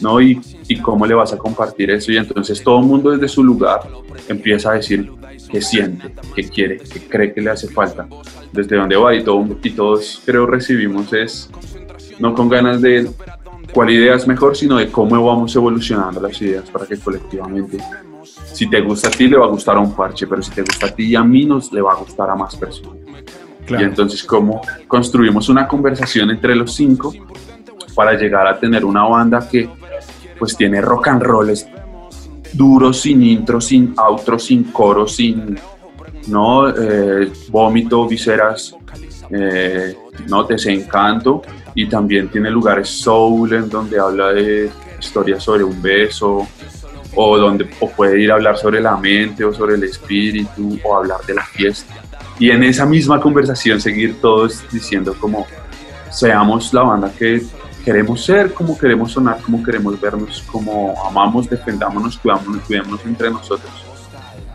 ¿no? 0.00 0.20
Y, 0.20 0.40
y 0.68 0.78
cómo 0.78 1.06
le 1.06 1.14
vas 1.14 1.32
a 1.32 1.38
compartir 1.38 1.90
eso. 1.90 2.12
Y 2.12 2.16
entonces 2.16 2.62
todo 2.62 2.80
el 2.80 2.86
mundo 2.86 3.10
desde 3.10 3.28
su 3.28 3.42
lugar 3.42 3.80
empieza 4.28 4.72
a 4.72 4.74
decir 4.74 5.10
qué 5.50 5.60
siente, 5.60 6.12
qué 6.34 6.48
quiere, 6.48 6.78
qué 6.78 7.00
cree 7.08 7.32
que 7.32 7.40
le 7.40 7.50
hace 7.50 7.68
falta, 7.68 8.06
desde 8.52 8.76
dónde 8.76 8.96
va 8.96 9.14
y, 9.14 9.22
todo, 9.22 9.46
y 9.62 9.70
todos 9.70 10.22
creo 10.24 10.46
recibimos 10.46 11.12
es 11.12 11.50
no 12.18 12.34
con 12.34 12.48
ganas 12.48 12.80
de 12.80 13.10
cuál 13.72 13.90
idea 13.90 14.14
es 14.14 14.26
mejor, 14.26 14.56
sino 14.56 14.76
de 14.76 14.90
cómo 14.90 15.22
vamos 15.24 15.54
evolucionando 15.54 16.20
las 16.20 16.40
ideas 16.40 16.68
para 16.70 16.86
que 16.86 16.98
colectivamente, 16.98 17.78
si 18.52 18.68
te 18.68 18.80
gusta 18.80 19.08
a 19.08 19.10
ti, 19.10 19.28
le 19.28 19.36
va 19.36 19.46
a 19.46 19.48
gustar 19.48 19.76
a 19.76 19.80
un 19.80 19.94
parche, 19.94 20.26
pero 20.26 20.42
si 20.42 20.50
te 20.50 20.62
gusta 20.62 20.86
a 20.86 20.90
ti 20.90 21.04
y 21.04 21.16
a 21.16 21.22
mí, 21.22 21.44
nos 21.44 21.72
le 21.72 21.80
va 21.80 21.92
a 21.92 21.96
gustar 21.96 22.30
a 22.30 22.34
más 22.34 22.56
personas. 22.56 22.96
Y 23.68 23.82
entonces, 23.82 24.24
¿cómo 24.24 24.62
construimos 24.86 25.48
una 25.50 25.68
conversación 25.68 26.30
entre 26.30 26.56
los 26.56 26.74
cinco 26.74 27.12
para 27.94 28.14
llegar 28.14 28.46
a 28.46 28.58
tener 28.58 28.84
una 28.84 29.04
banda 29.04 29.46
que 29.46 29.68
pues 30.38 30.56
tiene 30.56 30.80
rock 30.80 31.08
and 31.08 31.22
roll 31.22 31.50
es 31.50 31.68
duro, 32.52 32.92
sin 32.92 33.22
intro, 33.22 33.60
sin 33.60 33.92
outro, 33.96 34.38
sin 34.38 34.64
coro, 34.64 35.06
sin 35.06 35.58
no 36.28 36.68
Eh, 36.68 37.32
vómito, 37.50 38.06
viseras, 38.06 38.74
eh, 39.30 39.96
no 40.28 40.44
desencanto 40.44 41.42
y 41.74 41.86
también 41.88 42.28
tiene 42.28 42.50
lugares 42.50 42.88
soul 42.88 43.52
en 43.52 43.68
donde 43.68 43.98
habla 43.98 44.32
de 44.32 44.70
historias 44.98 45.42
sobre 45.42 45.64
un 45.64 45.80
beso 45.80 46.46
o 47.14 47.38
donde 47.38 47.68
o 47.80 47.90
puede 47.90 48.20
ir 48.20 48.30
a 48.30 48.34
hablar 48.34 48.56
sobre 48.56 48.80
la 48.80 48.96
mente 48.96 49.44
o 49.44 49.52
sobre 49.52 49.74
el 49.74 49.84
espíritu 49.84 50.78
o 50.84 50.96
hablar 50.96 51.20
de 51.26 51.34
la 51.34 51.44
fiesta 51.44 51.94
y 52.38 52.50
en 52.50 52.62
esa 52.62 52.86
misma 52.86 53.20
conversación 53.20 53.80
seguir 53.80 54.20
todos 54.20 54.64
diciendo 54.70 55.14
como 55.18 55.46
seamos 56.10 56.72
la 56.72 56.82
banda 56.82 57.12
que 57.16 57.42
queremos 57.84 58.24
ser, 58.24 58.52
como 58.52 58.76
queremos 58.76 59.12
sonar, 59.12 59.40
como 59.40 59.62
queremos 59.62 59.98
vernos, 60.00 60.44
como 60.52 60.94
amamos, 61.06 61.48
defendámonos, 61.48 62.18
cuidámonos, 62.18 62.62
cuidémonos 62.64 63.04
entre 63.06 63.30
nosotros 63.30 63.72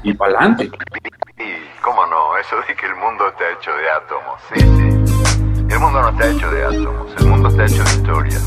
y 0.03 0.13
para 0.13 0.37
adelante. 0.37 0.69
Cómo 1.83 2.05
no, 2.05 2.37
eso 2.37 2.55
de 2.67 2.75
que 2.75 2.85
el 2.85 2.95
mundo 2.95 3.27
está 3.27 3.43
hecho 3.51 3.71
de 3.71 3.89
átomos. 3.89 4.39
Sí, 4.53 4.59
sí. 4.61 5.73
El 5.73 5.79
mundo 5.79 6.01
no 6.01 6.09
está 6.09 6.29
hecho 6.29 6.49
de 6.49 6.63
átomos, 6.63 7.11
el 7.19 7.25
mundo 7.27 7.49
está 7.49 7.65
hecho 7.65 7.83
de 7.83 7.91
historias. 7.91 8.43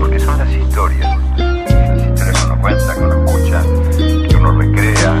Porque, 0.00 0.20
son 0.20 0.38
las 0.38 0.50
historias. 0.52 1.18
Las 1.36 1.98
historias 2.06 2.38
que 2.38 2.46
uno 2.46 2.60
cuenta, 2.60 2.94
que 2.94 3.00
uno 3.00 3.24
escucha, 3.26 3.62
que 4.28 4.36
uno 4.36 4.60
recrea, 4.60 5.14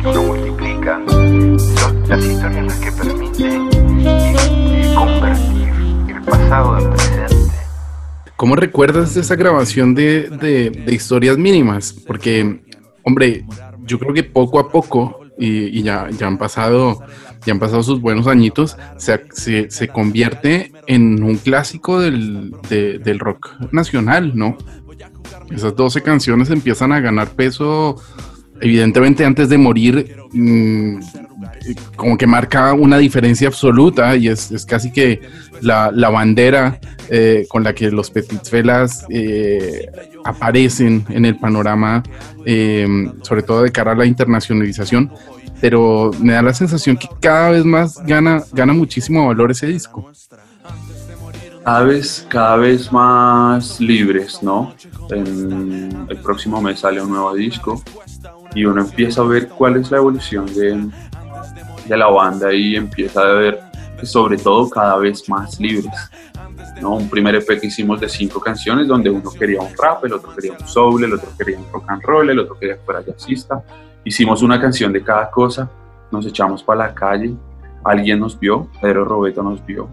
que 0.00 0.08
uno 0.08 0.22
multiplica. 0.22 1.00
Son 1.06 2.08
las 2.08 2.24
historias 2.24 2.64
las 2.66 2.78
que 2.80 2.92
permiten 2.92 3.70
eh, 4.06 4.94
convertir 4.96 5.68
el 6.08 6.22
pasado 6.22 6.78
en 6.78 6.90
presente. 6.90 7.36
¿Cómo 8.36 8.56
recuerdas 8.56 9.16
esa 9.16 9.36
grabación 9.36 9.94
de- 9.94 10.28
de 10.30 10.92
historias 10.94 11.36
mínimas? 11.38 11.92
Porque, 12.06 12.62
hombre, 13.04 13.44
yo 13.84 13.98
creo 13.98 14.14
que 14.14 14.22
poco 14.22 14.58
a 14.60 14.68
poco, 14.70 15.19
y, 15.40 15.76
y 15.78 15.82
ya, 15.82 16.08
ya 16.10 16.26
han 16.28 16.38
pasado, 16.38 17.02
ya 17.44 17.52
han 17.52 17.58
pasado 17.58 17.82
sus 17.82 18.00
buenos 18.00 18.26
añitos, 18.28 18.76
se, 18.98 19.24
se- 19.32 19.70
se 19.70 19.88
convierte 19.88 20.72
en 20.86 21.22
un 21.22 21.36
clásico 21.36 21.98
del, 21.98 22.52
de- 22.68 22.98
del 22.98 23.18
rock 23.18 23.50
nacional, 23.72 24.32
¿no? 24.34 24.56
Esas 25.50 25.74
12 25.74 26.02
canciones 26.02 26.50
empiezan 26.50 26.92
a 26.92 27.00
ganar 27.00 27.30
peso, 27.30 27.96
evidentemente 28.60 29.24
antes 29.24 29.48
de 29.48 29.58
morir, 29.58 30.16
mm, 30.32 31.00
como 31.96 32.16
que 32.16 32.26
marca 32.26 32.72
una 32.72 32.98
diferencia 32.98 33.48
absoluta 33.48 34.16
y 34.16 34.28
es, 34.28 34.50
es 34.50 34.64
casi 34.66 34.92
que 34.92 35.20
la, 35.60 35.90
la 35.92 36.10
bandera 36.10 36.78
eh, 37.08 37.46
con 37.48 37.64
la 37.64 37.74
que 37.74 37.90
los 37.90 38.10
Petit 38.10 38.44
Felas 38.46 39.04
eh, 39.08 39.90
aparecen 40.24 41.04
en 41.08 41.24
el 41.24 41.36
panorama, 41.36 42.02
eh, 42.44 42.86
sobre 43.22 43.42
todo 43.42 43.62
de 43.62 43.72
cara 43.72 43.92
a 43.92 43.94
la 43.94 44.06
internacionalización, 44.06 45.10
pero 45.60 46.10
me 46.20 46.34
da 46.34 46.42
la 46.42 46.54
sensación 46.54 46.96
que 46.96 47.08
cada 47.20 47.50
vez 47.50 47.64
más 47.64 47.98
gana, 48.04 48.42
gana 48.52 48.72
muchísimo 48.72 49.26
valor 49.26 49.50
ese 49.50 49.66
disco. 49.66 50.10
cada 51.64 51.82
vez, 51.82 52.26
cada 52.28 52.56
vez 52.56 52.90
más 52.92 53.80
libres, 53.80 54.42
¿no? 54.42 54.74
El 55.10 56.18
próximo 56.22 56.62
mes 56.62 56.80
sale 56.80 57.02
un 57.02 57.10
nuevo 57.10 57.34
disco 57.34 57.82
y 58.54 58.64
uno 58.64 58.82
empieza 58.82 59.22
a 59.22 59.24
ver 59.24 59.48
cuál 59.48 59.76
es 59.76 59.90
la 59.90 59.98
evolución 59.98 60.46
de, 60.46 60.88
de 61.86 61.96
la 61.96 62.08
banda 62.08 62.52
y 62.52 62.76
empieza 62.76 63.20
a 63.20 63.32
ver 63.32 63.60
que 63.98 64.06
sobre 64.06 64.36
todo 64.38 64.68
cada 64.68 64.96
vez 64.96 65.28
más 65.28 65.60
libres. 65.60 65.92
¿no? 66.80 66.94
Un 66.94 67.08
primer 67.10 67.34
EP 67.34 67.60
que 67.60 67.66
hicimos 67.66 68.00
de 68.00 68.08
cinco 68.08 68.40
canciones 68.40 68.88
donde 68.88 69.10
uno 69.10 69.30
quería 69.30 69.60
un 69.60 69.68
rap, 69.76 70.04
el 70.04 70.14
otro 70.14 70.34
quería 70.34 70.52
un 70.58 70.66
soul, 70.66 71.04
el 71.04 71.12
otro 71.12 71.28
quería 71.36 71.58
un 71.58 71.66
rock 71.72 71.84
and 71.88 72.02
roll, 72.02 72.30
el 72.30 72.38
otro 72.38 72.58
quería 72.58 72.76
que 72.76 72.82
fuera 72.82 73.02
jazzista. 73.04 73.62
Hicimos 74.04 74.42
una 74.42 74.58
canción 74.60 74.92
de 74.92 75.02
cada 75.02 75.30
cosa, 75.30 75.70
nos 76.10 76.24
echamos 76.26 76.62
para 76.62 76.86
la 76.88 76.94
calle, 76.94 77.34
alguien 77.84 78.20
nos 78.20 78.38
vio, 78.38 78.68
Pedro 78.80 79.04
Robeto 79.04 79.42
nos 79.42 79.64
vio, 79.64 79.88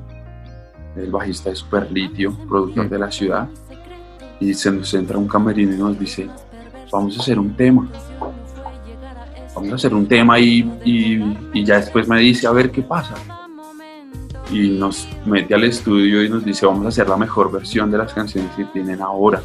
el 0.96 1.12
bajista 1.12 1.50
de 1.50 1.56
Super 1.56 1.92
Litio, 1.92 2.36
productor 2.48 2.86
Mm. 2.86 2.90
de 2.90 3.00
la 3.00 3.12
ciudad, 3.12 3.48
y 4.40 4.54
se 4.54 4.72
nos 4.72 4.94
entra 4.94 5.18
un 5.18 5.28
camerino 5.28 5.74
y 5.74 5.78
nos 5.78 6.00
dice, 6.00 6.30
vamos 6.92 7.18
a 7.18 7.22
hacer 7.22 7.38
un 7.38 7.56
tema, 7.56 7.88
vamos 9.58 9.72
a 9.74 9.76
hacer 9.76 9.94
un 9.94 10.08
tema 10.08 10.40
y, 10.40 10.64
ya 11.54 11.78
después 11.78 12.08
me 12.08 12.20
dice, 12.20 12.48
a 12.48 12.52
ver 12.52 12.72
qué 12.72 12.82
pasa. 12.82 13.16
Y 14.52 14.70
nos 14.70 15.08
mete 15.26 15.54
al 15.54 15.64
estudio 15.66 16.24
y 16.24 16.30
nos 16.30 16.46
dice, 16.46 16.66
vamos 16.66 16.86
a 16.86 16.90
hacer 16.90 17.10
la 17.10 17.18
mejor 17.18 17.52
versión 17.52 17.92
de 17.92 17.98
las 17.98 18.14
canciones 18.14 18.52
que 18.56 18.66
tienen 18.66 19.02
ahora. 19.02 19.42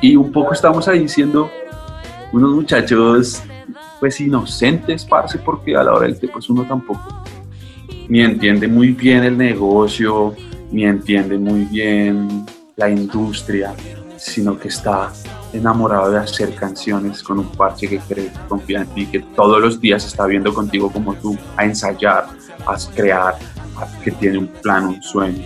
Y 0.00 0.16
un 0.16 0.30
poco 0.30 0.52
estamos 0.52 0.86
ahí 0.86 1.08
siendo 1.08 1.50
unos 2.32 2.50
muchachos 2.54 3.42
pues 3.98 4.20
inocentes, 4.20 5.04
parce, 5.04 5.38
porque 5.38 5.76
a 5.76 5.82
la 5.82 5.92
hora 5.92 6.06
del 6.06 6.18
té 6.18 6.28
pues 6.28 6.50
uno 6.50 6.64
tampoco 6.64 7.22
ni 8.08 8.20
entiende 8.20 8.68
muy 8.68 8.88
bien 8.88 9.24
el 9.24 9.38
negocio, 9.38 10.34
ni 10.70 10.84
entiende 10.84 11.38
muy 11.38 11.64
bien 11.64 12.44
la 12.76 12.90
industria, 12.90 13.74
sino 14.16 14.58
que 14.58 14.68
está 14.68 15.12
enamorado 15.52 16.10
de 16.10 16.18
hacer 16.18 16.54
canciones 16.54 17.22
con 17.22 17.38
un 17.38 17.50
parche 17.52 17.88
que 17.88 17.98
cree, 17.98 18.28
que 18.28 18.38
confía 18.48 18.80
en 18.80 18.86
ti, 18.88 19.06
que 19.06 19.20
todos 19.20 19.60
los 19.60 19.80
días 19.80 20.04
está 20.04 20.26
viendo 20.26 20.52
contigo 20.52 20.90
como 20.90 21.14
tú, 21.14 21.36
a 21.56 21.64
ensayar, 21.64 22.26
a 22.66 22.76
crear, 22.94 23.36
que 24.02 24.10
tiene 24.12 24.38
un 24.38 24.48
plan, 24.48 24.86
un 24.86 25.02
sueño. 25.02 25.44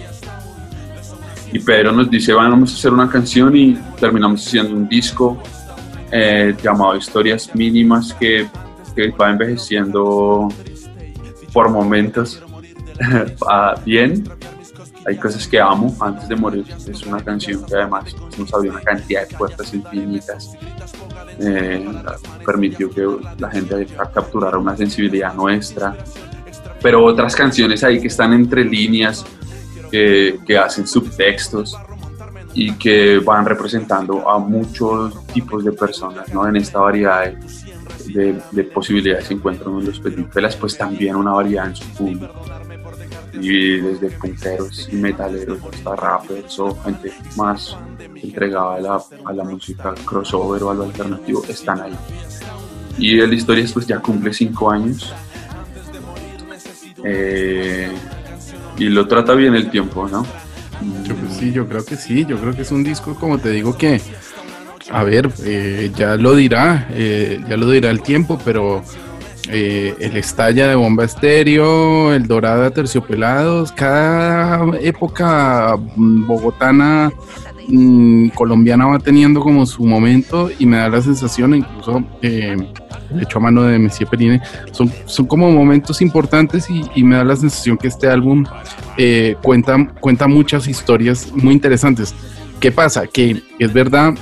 Y 1.53 1.59
Pedro 1.61 1.93
nos 1.93 2.11
dice, 2.11 2.35
"Bueno, 2.35 2.51
vamos 2.51 2.73
a 2.73 2.77
hacer 2.77 2.93
una 2.93 3.09
canción 3.09 3.57
y 3.57 3.75
terminamos 3.99 4.47
haciendo 4.47 4.75
un 4.75 4.89
disco 4.89 5.39
eh, 6.11 6.55
llamado 6.63 6.97
Historias 6.97 7.55
Mínimas 7.55 8.13
que, 8.15 8.47
que 8.95 9.11
va 9.11 9.31
envejeciendo 9.31 10.49
por 11.53 11.69
momentos 11.71 12.43
ah, 13.49 13.75
bien. 13.85 14.25
Hay 15.07 15.17
cosas 15.17 15.47
que 15.47 15.61
amo 15.61 15.95
antes 16.01 16.29
de 16.29 16.35
morir. 16.35 16.65
Es 16.89 17.07
una 17.07 17.23
canción 17.23 17.65
que 17.65 17.77
además 17.77 18.15
nos 18.37 18.53
abrió 18.53 18.73
una 18.73 18.81
cantidad 18.81 19.27
de 19.27 19.37
puertas 19.37 19.73
infinitas. 19.73 20.53
Eh, 21.39 21.89
permitió 22.45 22.91
que 22.91 23.07
la 23.39 23.51
gente 23.51 23.87
capturara 24.13 24.59
una 24.59 24.77
sensibilidad 24.77 25.33
nuestra. 25.33 25.97
Pero 26.83 27.05
otras 27.05 27.37
canciones 27.37 27.85
ahí 27.85 28.01
que 28.01 28.09
están 28.09 28.33
entre 28.33 28.65
líneas, 28.65 29.25
que, 29.91 30.41
que 30.45 30.59
hacen 30.59 30.87
subtextos 30.87 31.77
y 32.53 32.73
que 32.73 33.19
van 33.19 33.45
representando 33.45 34.29
a 34.29 34.39
muchos 34.39 35.25
tipos 35.29 35.65
de 35.65 35.73
personas, 35.73 36.33
¿no? 36.33 36.49
En 36.49 36.57
esta 36.57 36.81
variedad 36.81 37.27
de, 37.27 38.13
de, 38.13 38.41
de 38.51 38.65
posibilidades 38.65 39.27
se 39.27 39.35
encuentran 39.35 39.79
en 39.79 39.87
los 39.87 40.01
Petit 40.01 40.33
Felas, 40.33 40.57
pues 40.57 40.77
también 40.77 41.17
una 41.17 41.33
variedad 41.33 41.67
en 41.67 41.77
su 41.77 41.85
público. 41.91 42.56
Y 43.41 43.81
desde 43.81 44.11
punteros 44.11 44.89
y 44.91 44.97
metaleros 44.97 45.59
hasta 45.73 45.97
rappers 45.97 46.59
o 46.59 46.77
gente 46.83 47.13
más 47.37 47.77
entregada 48.15 48.77
a 48.77 48.81
la, 48.81 49.03
a 49.25 49.33
la 49.33 49.45
música 49.45 49.95
crossover 50.05 50.63
o 50.63 50.71
a 50.71 50.75
lo 50.75 50.85
alternativo 50.85 51.43
están 51.49 51.81
ahí. 51.81 51.97
Y 52.99 53.21
el 53.21 53.33
Historias 53.35 53.73
pues 53.73 53.87
ya 53.87 53.99
cumple 53.99 54.33
cinco 54.33 54.71
años 54.71 55.13
eh, 57.05 57.89
y 58.79 58.85
lo 58.89 59.07
trata 59.07 59.35
bien 59.35 59.55
el 59.55 59.71
tiempo, 59.71 60.09
¿no? 60.09 60.27
Yo, 61.05 61.15
pues, 61.15 61.37
sí, 61.37 61.53
yo 61.53 61.67
creo 61.69 61.85
que 61.85 61.97
sí, 61.97 62.27
yo 62.27 62.39
creo 62.39 62.55
que 62.55 62.63
es 62.63 62.71
un 62.71 62.85
disco, 62.85 63.15
como 63.15 63.39
te 63.39 63.51
digo, 63.51 63.77
que, 63.77 64.01
a 64.91 65.03
ver, 65.05 65.31
eh, 65.45 65.91
ya 65.95 66.17
lo 66.17 66.35
dirá, 66.35 66.89
eh, 66.91 67.41
ya 67.49 67.57
lo 67.57 67.71
dirá 67.71 67.91
el 67.91 68.03
tiempo, 68.03 68.39
pero 68.45 68.83
eh, 69.49 69.95
el 70.01 70.17
estalla 70.17 70.69
de 70.69 70.75
bomba 70.75 71.05
estéreo, 71.05 72.13
el 72.13 72.27
dorada 72.27 72.71
terciopelados, 72.71 73.73
cada 73.73 74.77
época 74.81 75.77
mm, 75.97 76.27
bogotana, 76.27 77.13
mm, 77.69 78.29
colombiana 78.29 78.87
va 78.87 78.99
teniendo 78.99 79.41
como 79.41 79.67
su 79.67 79.85
momento 79.85 80.51
y 80.59 80.67
me 80.67 80.79
da 80.79 80.89
la 80.89 81.03
sensación, 81.03 81.55
incluso 81.55 82.03
eh, 82.23 82.57
hecho 83.21 83.39
a 83.39 83.41
mano 83.41 83.63
de 83.63 83.79
Messier 83.79 84.09
Perine, 84.09 84.41
son, 84.73 84.93
son 85.05 85.27
como 85.27 85.51
momentos 85.51 86.03
importantes 86.03 86.69
y, 86.69 86.85
y 86.95 87.05
me 87.05 87.17
da 87.17 87.25
la 87.25 87.37
sensación 87.37 87.79
que 87.79 87.89
este 87.89 88.09
álbum 88.09 88.45
eh, 88.99 89.37
cuenta, 89.43 89.77
cuenta 90.01 90.27
muchas 90.27 90.67
historias 90.67 91.33
muy 91.35 91.55
interesantes. 91.55 92.15
¿Qué 92.61 92.73
pasa? 92.73 93.07
Que 93.07 93.43
es 93.59 93.73
verdad 93.73 94.15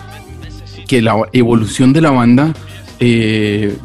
que 0.86 1.00
la 1.00 1.16
evolución 1.32 1.92
de 1.92 2.00
la 2.00 2.10
banda 2.10 2.52
eh, 3.00 3.76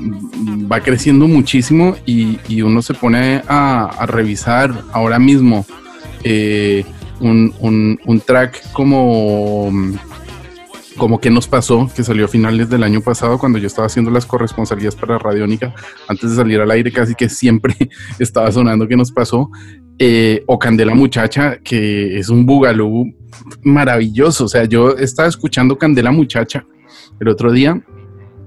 va 0.71 0.81
creciendo 0.81 1.27
muchísimo 1.27 1.95
y, 2.05 2.61
uno 2.61 2.81
se 2.81 2.93
pone 2.93 3.41
a, 3.47 4.05
revisar 4.07 4.73
ahora 4.91 5.19
mismo 5.19 5.65
eh, 6.23 6.85
un, 7.19 7.53
un- 7.59 7.99
un 8.05 8.19
track 8.21 8.71
como, 8.71 9.69
como 10.97 11.19
que 11.19 11.29
nos 11.29 11.47
pasó, 11.47 11.89
que 11.95 12.03
salió 12.03 12.25
a 12.25 12.27
finales 12.27 12.69
del 12.69 12.83
año 12.83 13.01
pasado 13.01 13.37
cuando 13.39 13.57
yo 13.57 13.67
estaba 13.67 13.87
haciendo 13.87 14.11
las 14.11 14.25
corresponsalías 14.25 14.95
para 14.95 15.17
Radiónica, 15.17 15.73
antes 16.07 16.29
de 16.31 16.35
salir 16.35 16.59
al 16.61 16.71
aire 16.71 16.91
casi 16.91 17.15
que 17.15 17.29
siempre 17.29 17.75
estaba 18.19 18.51
sonando 18.51 18.87
que 18.87 18.95
nos 18.97 19.11
pasó, 19.11 19.49
eh, 19.97 20.43
o 20.45 20.57
Candela 20.59 20.93
Muchacha, 20.95 21.57
que 21.57 22.17
es 22.19 22.29
un 22.29 22.45
bugalú 22.45 23.05
maravilloso, 23.63 24.45
o 24.45 24.47
sea, 24.47 24.65
yo 24.65 24.91
estaba 24.91 25.27
escuchando 25.27 25.77
Candela 25.77 26.11
Muchacha 26.11 26.65
el 27.19 27.27
otro 27.27 27.51
día 27.51 27.81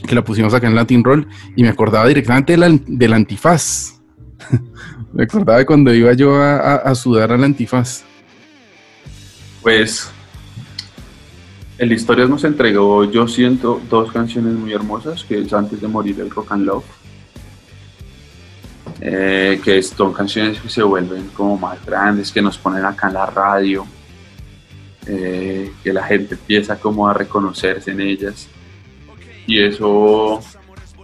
que 0.06 0.14
la 0.14 0.23
pusimos 0.25 0.52
acá 0.54 0.66
en 0.66 0.75
Latin 0.75 1.02
Roll 1.04 1.26
y 1.56 1.62
me 1.62 1.68
acordaba 1.68 2.06
directamente 2.06 2.56
del, 2.56 2.82
del 2.87 3.12
antifaz. 3.12 4.00
me 5.12 5.25
acordaba 5.25 5.59
de 5.59 5.66
cuando 5.66 5.92
iba 5.94 6.12
yo 6.14 6.35
a, 6.37 6.56
a- 6.56 6.76
a 6.76 6.94
sudar 6.94 7.32
al 7.32 7.44
antifaz. 7.44 8.02
Pues 9.62 10.11
el 11.78 11.92
Historias 11.92 12.28
nos 12.28 12.44
entregó, 12.44 13.04
yo 13.04 13.26
siento, 13.28 13.80
dos 13.88 14.12
canciones 14.12 14.54
muy 14.54 14.73
hermosas, 14.73 15.25
que 15.25 15.38
es 15.40 15.52
Antes 15.52 15.80
de 15.80 15.88
morir 15.88 16.21
el 16.21 16.30
Rock 16.30 16.52
and 16.52 16.64
Love, 16.66 16.85
eh, 19.00 19.61
que 19.64 19.82
son 19.82 20.12
canciones 20.12 20.61
que 20.61 20.68
se 20.68 20.82
vuelven 20.82 21.28
como 21.35 21.56
más 21.59 21.85
grandes, 21.85 22.30
que 22.30 22.40
nos 22.42 22.56
ponen 22.59 22.85
acá 22.85 23.09
en 23.09 23.14
la 23.14 23.26
radio, 23.26 23.85
eh, 25.06 25.73
que 25.82 25.92
la 25.92 26.04
gente 26.04 26.35
empieza 26.35 26.76
como 26.78 27.09
a 27.09 27.14
reconocerse 27.14 27.90
en 27.90 28.00
ellas. 28.00 28.49
Y 29.52 29.62
eso, 29.62 30.40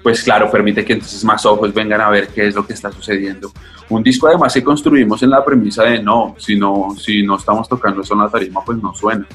pues 0.03 0.23
claro, 0.23 0.51
permite 0.51 0.83
que 0.83 0.95
entonces 0.95 1.23
más 1.23 1.45
ojos 1.45 1.75
vengan 1.75 2.01
a 2.01 2.09
ver 2.09 2.29
qué 2.29 2.49
es 2.49 2.55
lo 2.55 2.67
que 2.67 2.73
está 2.73 2.91
sucediendo. 2.91 3.53
Un 3.91 4.03
disco 4.03 4.27
además 4.27 4.55
que 4.55 4.65
construimos 4.65 5.23
en 5.23 5.29
la 5.29 5.45
premisa 5.45 5.83
de 5.83 6.03
no, 6.03 6.35
si 6.39 6.57
no, 6.57 6.95
si 6.99 7.23
no 7.23 7.37
estamos 7.37 7.69
tocando 7.69 8.01
eso 8.01 8.15
en 8.15 8.21
la 8.21 8.31
tarima, 8.31 8.65
pues 8.65 8.83
no 8.83 8.95
suena. 8.95 9.27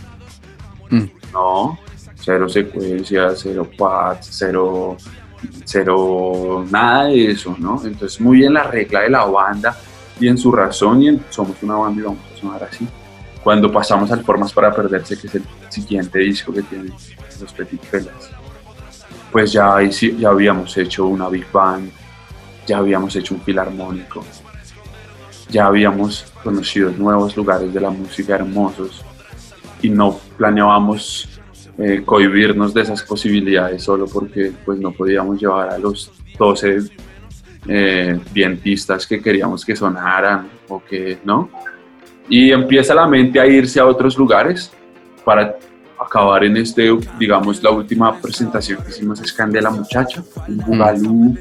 Mm. 0.90 1.04
No, 1.32 1.78
cero 2.16 2.50
secuencias, 2.50 3.42
cero 3.44 3.70
pads, 3.78 4.30
cero, 4.32 4.98
cero, 5.64 6.66
nada 6.72 7.06
de 7.06 7.32
eso, 7.32 7.56
¿no? 7.60 7.80
Entonces 7.86 8.20
muy 8.20 8.44
en 8.44 8.56
la 8.56 8.64
regla 8.64 9.02
de 9.02 9.12
la 9.12 9.26
banda 9.26 9.78
y 10.20 10.28
en 10.28 10.40
su 10.40 10.52
razón 10.52 11.04
y 11.04 11.10
en 11.10 11.24
somos 11.30 11.62
una 11.62 11.76
banda 11.76 12.02
y 12.02 12.04
vamos 12.04 12.20
a 12.36 12.40
sonar 12.40 12.64
así. 12.64 12.88
Cuando 13.44 13.72
pasamos 13.72 14.12
al 14.12 14.24
Formas 14.24 14.52
para 14.54 14.74
Perderse, 14.74 15.20
que 15.20 15.28
es 15.28 15.36
el 15.36 15.44
siguiente 15.70 16.18
disco 16.18 16.52
que 16.52 16.64
tienen 16.64 16.94
los 17.42 17.54
Petit 17.54 17.82
Felas, 17.84 18.32
pues 19.34 19.52
ya, 19.52 19.82
ya 19.82 20.30
habíamos 20.30 20.78
hecho 20.78 21.08
una 21.08 21.28
Big 21.28 21.52
Band, 21.52 21.92
ya 22.68 22.78
habíamos 22.78 23.16
hecho 23.16 23.34
un 23.34 23.42
filarmónico, 23.42 24.24
ya 25.50 25.66
habíamos 25.66 26.32
conocido 26.44 26.92
nuevos 26.92 27.36
lugares 27.36 27.74
de 27.74 27.82
la 27.82 27.90
música 27.90 28.36
hermosos 28.36 29.04
y 29.82 29.90
no 29.90 30.20
planeábamos 30.38 31.28
eh, 31.80 32.04
cohibirnos 32.06 32.76
de 32.76 32.82
esas 32.82 33.02
posibilidades 33.02 33.82
solo 33.82 34.06
porque 34.06 34.52
pues 34.64 34.80
no 34.80 34.92
podíamos 34.92 35.42
llevar 35.42 35.72
a 35.72 35.80
los 35.80 36.12
12 36.38 36.92
eh, 37.68 38.20
que 39.10 39.22
queríamos 39.22 39.66
que 39.66 39.76
sonaran 39.76 40.48
o 40.70 40.84
que 40.84 41.18
no. 41.26 41.50
Y 42.30 42.52
empieza 42.52 42.94
la 42.94 43.08
mente 43.08 43.40
a 43.40 43.48
irse 43.48 43.80
a 43.80 43.86
otros 43.88 44.16
lugares 44.16 44.72
para 45.26 45.58
acabar 46.00 46.44
en 46.44 46.58
este, 46.58 46.90
digamos, 47.18 47.62
la 47.64 47.72
última 47.72 48.20
presentación 48.20 48.82
que 48.84 48.90
hicimos 48.90 49.20
es 49.22 49.34
Candela 49.34 49.70
Muchacha, 49.70 50.24
un 50.48 50.58
bugalú 50.58 51.38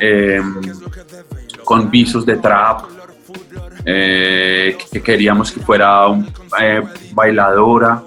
em, 0.00 0.54
con 1.64 1.90
visos 1.90 2.24
de 2.24 2.36
trap, 2.36 2.82
eh, 3.84 4.76
que 4.90 5.02
queríamos 5.02 5.50
que 5.50 5.60
fuera 5.60 6.06
un, 6.06 6.28
eh, 6.60 6.82
bailadora. 7.12 8.02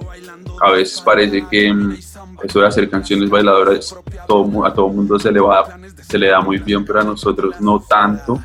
A 0.62 0.72
veces 0.72 1.02
parece 1.02 1.46
que 1.50 1.74
mm, 1.74 1.98
eso 2.44 2.62
de 2.62 2.68
hacer 2.68 2.90
canciones 2.90 3.30
bailadoras 3.30 3.96
todo, 4.28 4.66
a 4.66 4.74
todo 4.74 4.90
mundo 4.90 5.20
se 5.20 5.32
le, 5.32 5.40
va, 5.40 5.66
se 6.02 6.18
le 6.18 6.28
da 6.28 6.42
muy 6.42 6.58
bien, 6.58 6.86
pero 6.86 7.02
a 7.02 7.04
nosotros 7.04 7.60
no 7.60 7.80
tanto. 7.80 8.40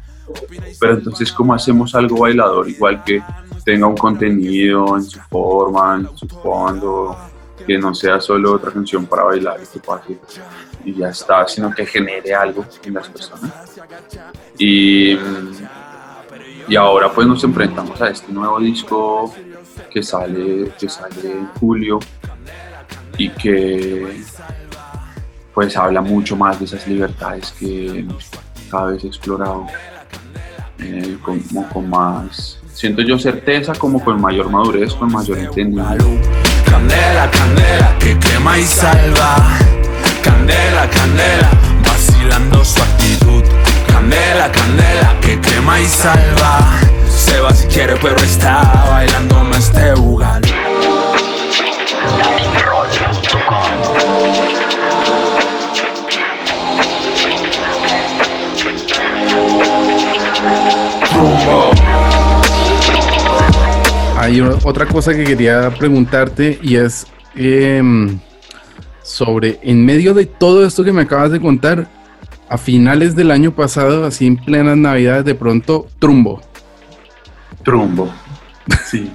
Pero 0.78 0.94
entonces, 0.94 1.32
¿cómo 1.32 1.54
hacemos 1.54 1.94
algo 1.94 2.20
bailador? 2.20 2.68
Igual 2.68 3.02
que 3.04 3.22
tenga 3.64 3.86
un 3.86 3.96
contenido 3.96 4.96
en 4.96 5.04
su 5.04 5.20
forma, 5.20 5.96
en 5.96 6.16
su 6.16 6.28
fondo, 6.28 7.16
que 7.66 7.78
no 7.78 7.94
sea 7.94 8.20
solo 8.20 8.54
otra 8.54 8.70
canción 8.70 9.06
para 9.06 9.24
bailar 9.24 9.60
y 9.62 9.66
que 9.66 9.80
pase 9.80 10.18
y 10.84 10.94
ya 10.94 11.08
está, 11.10 11.46
sino 11.46 11.70
que 11.70 11.84
genere 11.84 12.34
algo 12.34 12.64
en 12.82 12.94
las 12.94 13.08
personas. 13.08 13.52
Y, 14.58 15.16
y 16.68 16.76
ahora 16.76 17.12
pues 17.12 17.26
nos 17.26 17.42
enfrentamos 17.44 18.00
a 18.00 18.08
este 18.08 18.32
nuevo 18.32 18.58
disco 18.58 19.34
que 19.90 20.02
sale, 20.02 20.72
que 20.78 20.88
sale 20.88 21.32
en 21.32 21.46
julio 21.58 21.98
y 23.18 23.28
que 23.30 24.22
pues 25.54 25.76
habla 25.76 26.00
mucho 26.00 26.36
más 26.36 26.58
de 26.58 26.64
esas 26.64 26.86
libertades 26.86 27.52
que 27.52 28.06
cada 28.70 28.92
vez 28.92 29.04
explorado 29.04 29.66
eh, 30.82 31.18
como 31.22 31.68
con 31.68 31.90
más, 31.90 32.58
siento 32.72 33.02
yo 33.02 33.18
certeza, 33.18 33.72
como 33.74 34.02
con 34.02 34.20
mayor 34.20 34.50
madurez, 34.50 34.94
con 34.94 35.12
mayor 35.12 35.38
entendimiento. 35.38 36.06
Candela, 36.64 37.30
candela, 37.30 37.96
que 37.98 38.18
quema 38.18 38.58
y 38.58 38.64
salva. 38.64 39.36
Candela, 40.22 40.88
candela, 40.88 41.50
vacilando 41.84 42.64
su 42.64 42.80
actitud. 42.82 43.42
Candela, 43.86 44.50
candela, 44.52 45.16
que 45.20 45.40
quema 45.40 45.80
y 45.80 45.86
salva. 45.86 46.78
Se 47.08 47.40
va 47.40 47.54
si 47.54 47.66
quiere, 47.66 47.96
pero 48.00 48.16
está 48.16 48.86
bailándome 48.90 49.56
este 49.56 49.94
bugal. 49.94 50.42
Hay 64.30 64.40
otra 64.40 64.86
cosa 64.86 65.12
que 65.12 65.24
quería 65.24 65.74
preguntarte 65.76 66.56
y 66.62 66.76
es 66.76 67.04
em, 67.34 68.20
sobre, 69.02 69.58
en 69.60 69.84
medio 69.84 70.14
de 70.14 70.24
todo 70.24 70.64
esto 70.64 70.84
que 70.84 70.92
me 70.92 71.02
acabas 71.02 71.32
de 71.32 71.40
contar, 71.40 71.88
a 72.48 72.56
finales 72.56 73.16
del 73.16 73.32
año 73.32 73.50
pasado, 73.50 74.04
así 74.04 74.28
en 74.28 74.36
plenas 74.36 74.76
navidades, 74.76 75.24
de 75.24 75.34
pronto, 75.34 75.88
trumbo. 75.98 76.40
Trumbo. 77.64 78.08
Sí. 78.84 79.10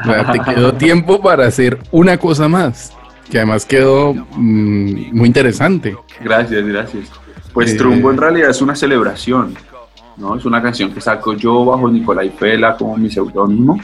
O 0.00 0.04
sea, 0.04 0.30
te 0.30 0.38
quedó 0.38 0.74
tiempo 0.74 1.20
para 1.20 1.44
hacer 1.44 1.80
una 1.90 2.16
cosa 2.16 2.46
más, 2.46 2.92
que 3.28 3.38
además 3.38 3.66
quedó 3.66 4.14
mm, 4.14 5.12
muy 5.12 5.26
interesante. 5.26 5.96
Gracias, 6.20 6.64
gracias. 6.64 7.08
Pues 7.52 7.72
Eh, 7.72 7.76
Trumbo 7.76 8.12
en 8.12 8.16
realidad 8.16 8.50
es 8.50 8.62
una 8.62 8.76
celebración, 8.76 9.56
¿no? 10.18 10.36
Es 10.36 10.44
una 10.44 10.62
canción 10.62 10.94
que 10.94 11.00
saco 11.00 11.32
yo 11.32 11.64
bajo 11.64 11.90
Nicolai 11.90 12.30
Fela 12.30 12.76
como 12.76 12.96
mi 12.96 13.10
seudónimo. 13.10 13.80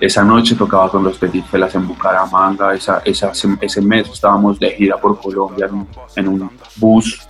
Esa 0.00 0.24
noche 0.24 0.54
tocaba 0.54 0.90
con 0.90 1.04
los 1.04 1.18
Petit 1.18 1.44
Felas 1.44 1.74
en 1.74 1.86
Bucaramanga, 1.86 2.74
esa, 2.74 3.02
esa, 3.04 3.32
ese 3.60 3.82
mes 3.82 4.08
estábamos 4.08 4.58
de 4.58 4.70
gira 4.70 4.96
por 4.96 5.20
Colombia 5.20 5.68
en 6.16 6.26
un, 6.26 6.50
bus, 6.76 7.20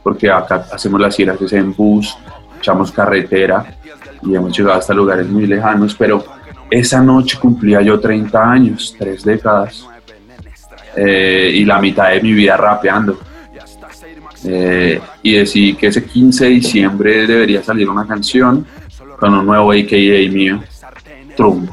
porque 0.00 0.30
acá 0.30 0.64
hacemos 0.72 1.00
las 1.00 1.16
giras 1.16 1.38
en 1.52 1.74
bus, 1.74 2.16
echamos 2.58 2.92
carretera 2.92 3.76
y 4.22 4.36
hemos 4.36 4.56
llegado 4.56 4.78
hasta 4.78 4.94
lugares 4.94 5.26
muy 5.26 5.44
lejanos, 5.48 5.92
pero 5.96 6.24
esa 6.70 7.02
noche 7.02 7.36
cumplía 7.36 7.82
yo 7.82 7.98
30 7.98 8.50
años, 8.50 8.94
tres 8.96 9.24
décadas, 9.24 9.84
eh, 10.96 11.50
y 11.52 11.64
la 11.64 11.80
mitad 11.80 12.10
de 12.10 12.20
mi 12.20 12.32
vida 12.32 12.56
rapeando. 12.56 13.18
Eh, 14.44 15.00
y 15.22 15.32
decidí 15.32 15.74
que 15.74 15.88
ese 15.88 16.04
15 16.04 16.44
de 16.44 16.50
diciembre 16.50 17.26
debería 17.26 17.62
salir 17.62 17.88
una 17.88 18.06
canción 18.06 18.64
con 19.18 19.34
un 19.34 19.46
nuevo 19.46 19.72
AKA 19.72 20.30
mío, 20.30 20.62
Trumbo, 21.36 21.72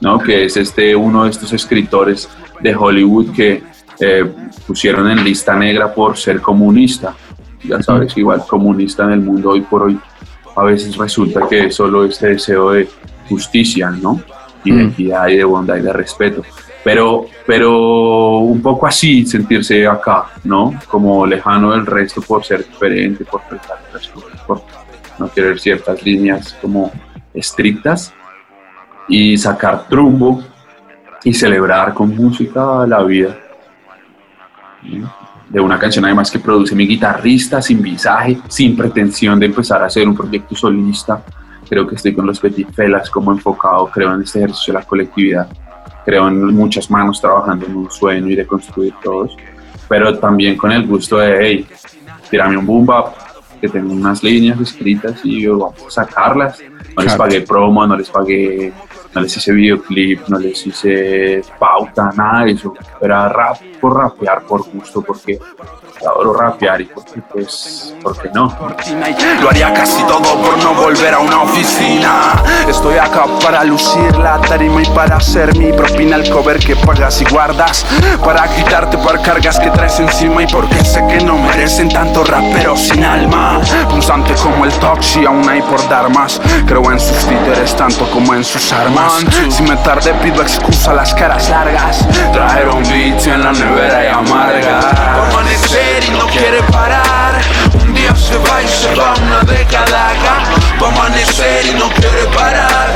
¿no? 0.00 0.18
que 0.18 0.44
es 0.44 0.56
este, 0.56 0.94
uno 0.94 1.24
de 1.24 1.30
estos 1.30 1.52
escritores 1.52 2.28
de 2.60 2.74
Hollywood 2.74 3.32
que 3.34 3.62
eh, 4.00 4.24
pusieron 4.66 5.10
en 5.10 5.24
lista 5.24 5.56
negra 5.56 5.92
por 5.92 6.16
ser 6.16 6.40
comunista. 6.40 7.14
Ya 7.64 7.82
sabes, 7.82 8.16
igual 8.16 8.44
comunista 8.46 9.04
en 9.04 9.12
el 9.12 9.20
mundo 9.20 9.50
hoy 9.50 9.62
por 9.62 9.82
hoy 9.84 9.98
a 10.54 10.64
veces 10.64 10.96
resulta 10.96 11.48
que 11.48 11.66
es 11.66 11.74
solo 11.74 12.04
este 12.04 12.28
deseo 12.28 12.72
de 12.72 12.88
justicia, 13.28 13.90
¿no? 13.90 14.20
Y 14.64 14.72
de 14.72 14.84
equidad 14.84 15.28
y 15.28 15.36
de 15.36 15.44
bondad 15.44 15.76
y 15.76 15.82
de 15.82 15.92
respeto. 15.92 16.42
Pero, 16.82 17.26
pero 17.46 18.38
un 18.38 18.60
poco 18.60 18.86
así 18.86 19.24
sentirse 19.24 19.86
acá, 19.86 20.26
¿no? 20.44 20.74
Como 20.88 21.26
lejano 21.26 21.72
del 21.72 21.86
resto 21.86 22.20
por 22.22 22.44
ser 22.44 22.66
diferente, 22.66 23.24
por 23.24 23.42
pensar 23.42 23.78
otras 23.88 24.08
cosas, 24.08 24.40
por 24.46 24.62
no 25.18 25.30
querer 25.30 25.60
ciertas 25.60 26.02
líneas 26.02 26.56
como 26.60 26.90
estrictas 27.34 28.12
y 29.08 29.36
sacar 29.38 29.88
trumbo 29.88 30.42
y 31.24 31.34
celebrar 31.34 31.94
con 31.94 32.14
música 32.14 32.86
la 32.86 33.02
vida. 33.02 33.36
De 35.48 35.60
una 35.60 35.78
canción 35.78 36.04
además 36.04 36.30
que 36.30 36.38
produce 36.38 36.74
mi 36.74 36.86
guitarrista 36.86 37.62
sin 37.62 37.82
visaje, 37.82 38.38
sin 38.48 38.76
pretensión 38.76 39.40
de 39.40 39.46
empezar 39.46 39.82
a 39.82 39.86
hacer 39.86 40.06
un 40.06 40.14
proyecto 40.14 40.54
solista. 40.54 41.22
Creo 41.68 41.86
que 41.86 41.96
estoy 41.96 42.14
con 42.14 42.26
los 42.26 42.38
Petit 42.38 42.70
Felas 42.72 43.10
como 43.10 43.32
enfocado, 43.32 43.86
creo 43.86 44.14
en 44.14 44.22
este 44.22 44.38
ejercicio 44.38 44.72
de 44.72 44.80
la 44.80 44.86
colectividad, 44.86 45.48
creo 46.04 46.28
en 46.28 46.54
muchas 46.54 46.90
manos 46.90 47.20
trabajando 47.20 47.66
en 47.66 47.76
un 47.76 47.90
sueño 47.90 48.28
y 48.28 48.36
de 48.36 48.46
construir 48.46 48.94
todos, 49.02 49.36
pero 49.88 50.18
también 50.18 50.56
con 50.56 50.70
el 50.72 50.86
gusto 50.86 51.18
de, 51.18 51.36
hey, 51.40 51.66
tirame 52.30 52.56
un 52.56 52.66
boom 52.66 52.86
bap, 52.86 53.14
que 53.60 53.68
tengo 53.68 53.92
unas 53.92 54.22
líneas 54.22 54.60
escritas 54.60 55.20
y 55.24 55.42
yo 55.42 55.58
vamos 55.58 55.86
a 55.86 56.04
sacarlas. 56.04 56.60
No 56.96 57.02
les 57.02 57.14
pagué 57.14 57.40
promo, 57.42 57.86
no 57.86 57.96
les 57.96 58.08
pagué 58.08 58.72
no 59.14 59.20
les 59.20 59.36
hice 59.36 59.52
videoclip, 59.52 60.28
no 60.28 60.38
les 60.38 60.66
hice 60.66 61.42
pauta, 61.58 62.12
nada 62.16 62.44
de 62.44 62.52
eso. 62.52 62.74
Era 63.00 63.28
rap 63.28 63.56
por 63.80 63.96
rapear, 63.96 64.42
por 64.42 64.68
gusto, 64.70 65.02
porque 65.02 65.38
adoro 66.06 66.34
rapear 66.34 66.80
y 66.80 66.84
porque, 66.84 67.20
pues, 67.22 67.94
¿por 68.02 68.16
qué 68.18 68.30
no? 68.32 68.56
Lo 69.40 69.50
haría 69.50 69.72
casi 69.72 70.02
todo 70.04 70.40
por 70.40 70.58
no 70.62 70.74
volver 70.74 71.14
a 71.14 71.18
una 71.18 71.42
oficina. 71.42 72.42
Estoy 72.68 72.98
acá 72.98 73.24
para 73.42 73.64
lucir 73.64 74.16
la 74.16 74.40
tarima 74.40 74.82
y 74.82 74.86
para 74.86 75.16
hacer 75.16 75.56
mi 75.56 75.72
propina 75.72 76.16
el 76.16 76.30
cover 76.30 76.58
que 76.58 76.76
pagas 76.76 77.20
y 77.22 77.24
guardas. 77.24 77.86
Para 78.24 78.46
quitarte 78.54 78.98
por 78.98 79.20
cargas 79.22 79.58
que 79.58 79.70
traes 79.70 79.98
encima 80.00 80.42
y 80.42 80.46
porque 80.46 80.84
sé 80.84 81.04
que 81.08 81.20
no 81.20 81.36
merecen 81.38 81.88
tanto 81.88 82.24
rapero 82.24 82.76
sin 82.76 83.04
alma. 83.04 83.60
Punzante 83.88 84.34
como 84.34 84.64
el 84.64 84.72
toxi, 84.74 85.24
aún 85.24 85.48
hay 85.48 85.62
por 85.62 85.86
dar 85.88 86.10
más. 86.10 86.40
Creo 86.66 86.90
en 86.92 87.00
sus 87.00 87.26
títeres 87.26 87.74
tanto 87.76 88.08
como 88.10 88.34
en 88.34 88.44
sus 88.44 88.72
armas. 88.72 89.24
Si 89.48 89.62
me 89.62 89.76
tardé, 89.78 90.12
pido 90.14 90.42
excusa 90.42 90.92
las 90.92 91.14
caras 91.14 91.48
largas. 91.48 92.06
Trajeron 92.32 92.82
beats 92.84 93.26
en 93.26 93.42
la 93.42 93.52
nevera 93.52 94.04
y 94.04 94.08
amarga. 94.08 94.80
Amanecer 95.30 95.87
y 96.06 96.10
no 96.10 96.26
quiere 96.26 96.62
parar. 96.64 97.40
Un 97.82 97.94
día 97.94 98.14
se 98.14 98.36
va 98.38 98.62
y 98.62 98.68
se 98.68 98.94
va 98.94 99.14
una 99.14 99.40
década. 99.40 100.08
Va 100.80 100.86
a 100.86 100.90
amanecer 100.90 101.66
y 101.66 101.72
no 101.74 101.88
quiere 101.90 102.24
parar. 102.36 102.88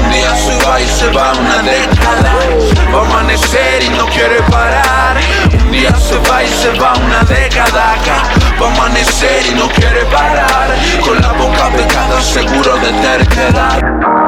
Un 0.00 0.10
día 0.10 0.34
se 0.36 0.66
va 0.66 0.80
y 0.80 0.86
se 0.86 1.08
va 1.10 1.32
una 1.32 1.58
década. 1.62 2.32
Va 2.94 2.98
a 2.98 3.06
amanecer 3.06 3.82
y 3.82 3.88
no 3.90 4.06
quiere 4.06 4.40
parar. 4.50 5.16
Un 5.60 5.72
día 5.72 5.94
se 5.96 6.16
va 6.30 6.42
y 6.42 6.48
se 6.48 6.70
va 6.78 6.92
una 6.94 7.22
década. 7.24 7.96
Va 8.60 8.66
a 8.66 8.72
amanecer 8.72 9.46
y 9.50 9.54
no 9.54 9.68
quiere 9.68 10.04
parar. 10.06 10.68
Con 11.04 11.20
la 11.20 11.32
boca 11.32 11.68
pecada 11.76 12.20
seguro 12.22 12.76
de 12.76 12.92
terquedad. 12.92 14.27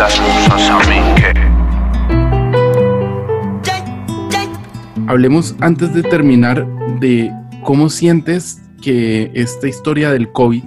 Las 0.00 0.18
musas 0.18 0.70
a 0.70 0.78
mí 0.88 0.96
Hablemos 5.06 5.54
antes 5.60 5.92
de 5.92 6.02
terminar 6.02 6.66
de 7.00 7.30
cómo 7.62 7.90
sientes 7.90 8.62
que 8.80 9.30
esta 9.34 9.68
historia 9.68 10.10
del 10.10 10.32
COVID 10.32 10.64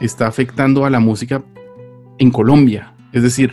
está 0.00 0.28
afectando 0.28 0.84
a 0.84 0.90
la 0.90 1.00
música 1.00 1.42
en 2.18 2.30
Colombia. 2.30 2.92
Es 3.12 3.24
decir, 3.24 3.52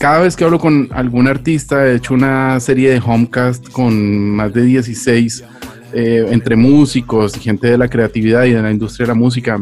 cada 0.00 0.18
vez 0.18 0.34
que 0.34 0.42
hablo 0.42 0.58
con 0.58 0.88
algún 0.92 1.28
artista, 1.28 1.86
he 1.86 1.94
hecho 1.94 2.14
una 2.14 2.58
serie 2.58 2.90
de 2.90 2.98
homecast 2.98 3.68
con 3.70 4.30
más 4.30 4.52
de 4.52 4.62
16 4.62 5.44
eh, 5.92 6.26
entre 6.30 6.56
músicos 6.56 7.34
gente 7.34 7.68
de 7.68 7.78
la 7.78 7.86
creatividad 7.86 8.44
y 8.44 8.54
de 8.54 8.62
la 8.62 8.72
industria 8.72 9.04
de 9.04 9.08
la 9.08 9.14
música 9.14 9.56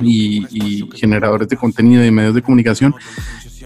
y 0.00 0.88
generadores 0.96 1.46
de 1.46 1.56
contenido 1.56 2.04
y 2.04 2.10
medios 2.10 2.34
de 2.34 2.42
comunicación. 2.42 2.92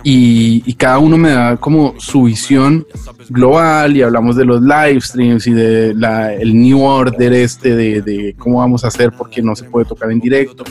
Y, 0.02 0.62
y 0.64 0.74
cada 0.74 0.98
uno 0.98 1.16
me 1.18 1.30
da 1.30 1.56
como 1.56 1.94
su 1.98 2.24
visión 2.24 2.86
global 3.28 3.96
y 3.96 4.02
hablamos 4.02 4.34
de 4.36 4.44
los 4.44 4.60
live 4.62 5.00
streams 5.00 5.46
y 5.46 5.52
de 5.52 5.94
la, 5.94 6.32
el 6.34 6.58
new 6.58 6.80
order 6.82 7.32
este 7.32 7.76
de, 7.76 8.34
cómo 8.38 8.58
vamos 8.58 8.84
a 8.84 8.88
hacer 8.88 9.12
porque 9.12 9.42
no 9.42 9.54
se 9.54 9.64
puede 9.64 9.86
tocar 9.86 10.10
en 10.10 10.20
directo. 10.20 10.64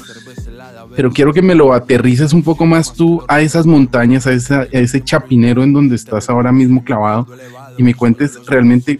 Pero 0.95 1.11
quiero 1.11 1.31
que 1.31 1.41
me 1.41 1.53
lo 1.55 1.73
aterrices 1.73 2.33
un 2.33 2.41
poco 2.43 2.65
más 2.65 2.93
tú 2.93 3.21
a 3.27 3.41
esas 3.41 3.65
montañas, 3.65 4.25
a, 4.27 4.33
esa- 4.33 4.61
a 4.61 4.67
ese 4.71 5.03
chapinero 5.03 5.63
en 5.63 5.73
donde 5.73 5.95
estás 5.95 6.29
ahora 6.29 6.51
mismo 6.51 6.83
clavado 6.83 7.27
y 7.77 7.83
me 7.83 7.93
cuentes 7.93 8.39
realmente 8.47 8.99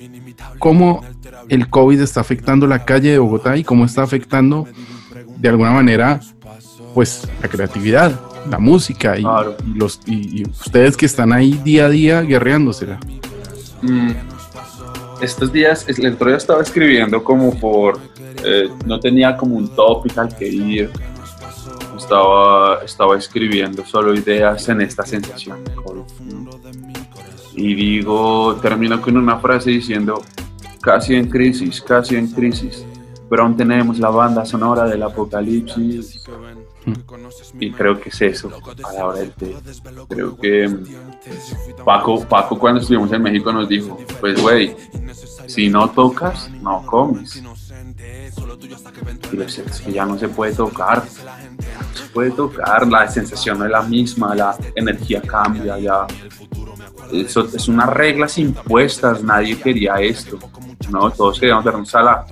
cómo 0.59 1.03
el 1.49 1.67
COVID 1.69 1.99
está 2.01 2.21
afectando 2.21 2.67
la 2.67 2.85
calle 2.85 3.11
de 3.11 3.17
Bogotá 3.17 3.57
y 3.57 3.63
cómo 3.63 3.85
está 3.85 4.03
afectando 4.03 4.67
de 5.37 5.49
alguna 5.49 5.71
manera 5.71 6.19
pues 6.93 7.27
la 7.41 7.47
creatividad, 7.47 8.19
la 8.49 8.59
música 8.59 9.17
y, 9.17 9.21
Claro. 9.21 9.55
y 9.65 9.77
los 9.77 9.99
y, 10.05 10.41
y 10.41 10.43
ustedes 10.43 10.97
que 10.97 11.05
están 11.05 11.31
ahí 11.33 11.53
día 11.63 11.85
a 11.85 11.89
día 11.89 12.21
guerreándosela. 12.21 12.99
Mm, 13.81 14.12
estos 15.21 15.51
días, 15.51 15.85
el 15.88 16.13
otro 16.13 16.27
día 16.27 16.38
estaba 16.38 16.62
escribiendo 16.62 17.23
como 17.23 17.57
por, 17.59 17.99
eh, 18.43 18.69
no 18.85 18.99
tenía 18.99 19.35
como 19.35 19.55
un 19.55 19.67
topic 19.75 20.17
al 20.17 20.35
que 20.35 20.47
ir, 20.47 20.89
estaba, 21.97 22.81
estaba 22.83 23.17
escribiendo 23.17 23.85
solo 23.85 24.13
ideas 24.13 24.67
en 24.69 24.81
esta 24.81 25.05
sensación. 25.05 25.59
Y 27.55 27.75
digo, 27.75 28.57
termino 28.62 29.01
con 29.01 29.17
una 29.17 29.38
frase 29.39 29.71
diciendo, 29.71 30.21
casi 30.81 31.15
en 31.15 31.29
crisis, 31.29 31.81
casi 31.81 32.15
en 32.15 32.27
crisis, 32.27 32.85
pero 33.29 33.43
aún 33.43 33.57
tenemos 33.57 33.99
la 33.99 34.09
banda 34.09 34.45
sonora 34.45 34.85
del 34.85 35.03
apocalipsis. 35.03 36.23
Y 37.59 37.71
creo 37.71 37.99
que 37.99 38.09
es 38.09 38.21
eso, 38.21 38.51
a 38.83 38.93
la 38.93 39.05
hora 39.05 39.19
del 39.19 39.31
té. 39.33 39.55
Creo 40.07 40.35
que 40.37 40.67
mm, 40.67 41.83
Paco, 41.83 42.23
Paco 42.25 42.57
cuando 42.57 42.81
estuvimos 42.81 43.11
en 43.11 43.21
México 43.21 43.51
nos 43.51 43.67
dijo, 43.67 43.99
pues 44.19 44.41
güey, 44.41 44.75
si 45.47 45.69
no 45.69 45.89
tocas, 45.89 46.49
no 46.61 46.85
comes. 46.85 47.43
Y 49.31 49.35
lo 49.35 49.47
cierto 49.47 49.71
es 49.71 49.81
que 49.81 49.91
ya 49.91 50.05
no 50.05 50.17
se 50.17 50.27
puede 50.29 50.53
tocar, 50.53 51.03
no 51.03 51.97
se 51.97 52.05
puede 52.13 52.31
tocar, 52.31 52.87
la 52.87 53.07
sensación 53.07 53.59
no 53.59 53.65
es 53.65 53.71
la 53.71 53.81
misma, 53.81 54.35
la 54.35 54.57
energía 54.75 55.21
cambia, 55.21 55.77
ya. 55.77 56.07
Eso 57.11 57.47
es 57.53 57.67
unas 57.67 57.89
reglas 57.89 58.37
impuestas, 58.37 59.23
nadie 59.23 59.57
quería 59.59 59.95
esto, 59.95 60.37
¿no? 60.89 61.10
Todos 61.12 61.39
queríamos 61.39 61.63
vernos 61.63 61.93
a 61.95 62.02
la, 62.02 62.25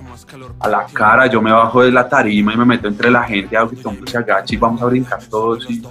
a 0.60 0.68
la 0.68 0.86
cara, 0.86 1.26
yo 1.26 1.40
me 1.40 1.52
bajo 1.52 1.82
de 1.82 1.92
la 1.92 2.08
tarima 2.08 2.52
y 2.52 2.56
me 2.56 2.64
meto 2.64 2.88
entre 2.88 3.10
la 3.10 3.22
gente, 3.24 3.56
hago 3.56 3.70
que 3.70 3.76
todo 3.76 3.94
se 4.06 4.18
agache 4.18 4.54
y 4.54 4.58
vamos 4.58 4.82
a 4.82 4.86
brincar 4.86 5.22
todos 5.24 5.68
y 5.70 5.82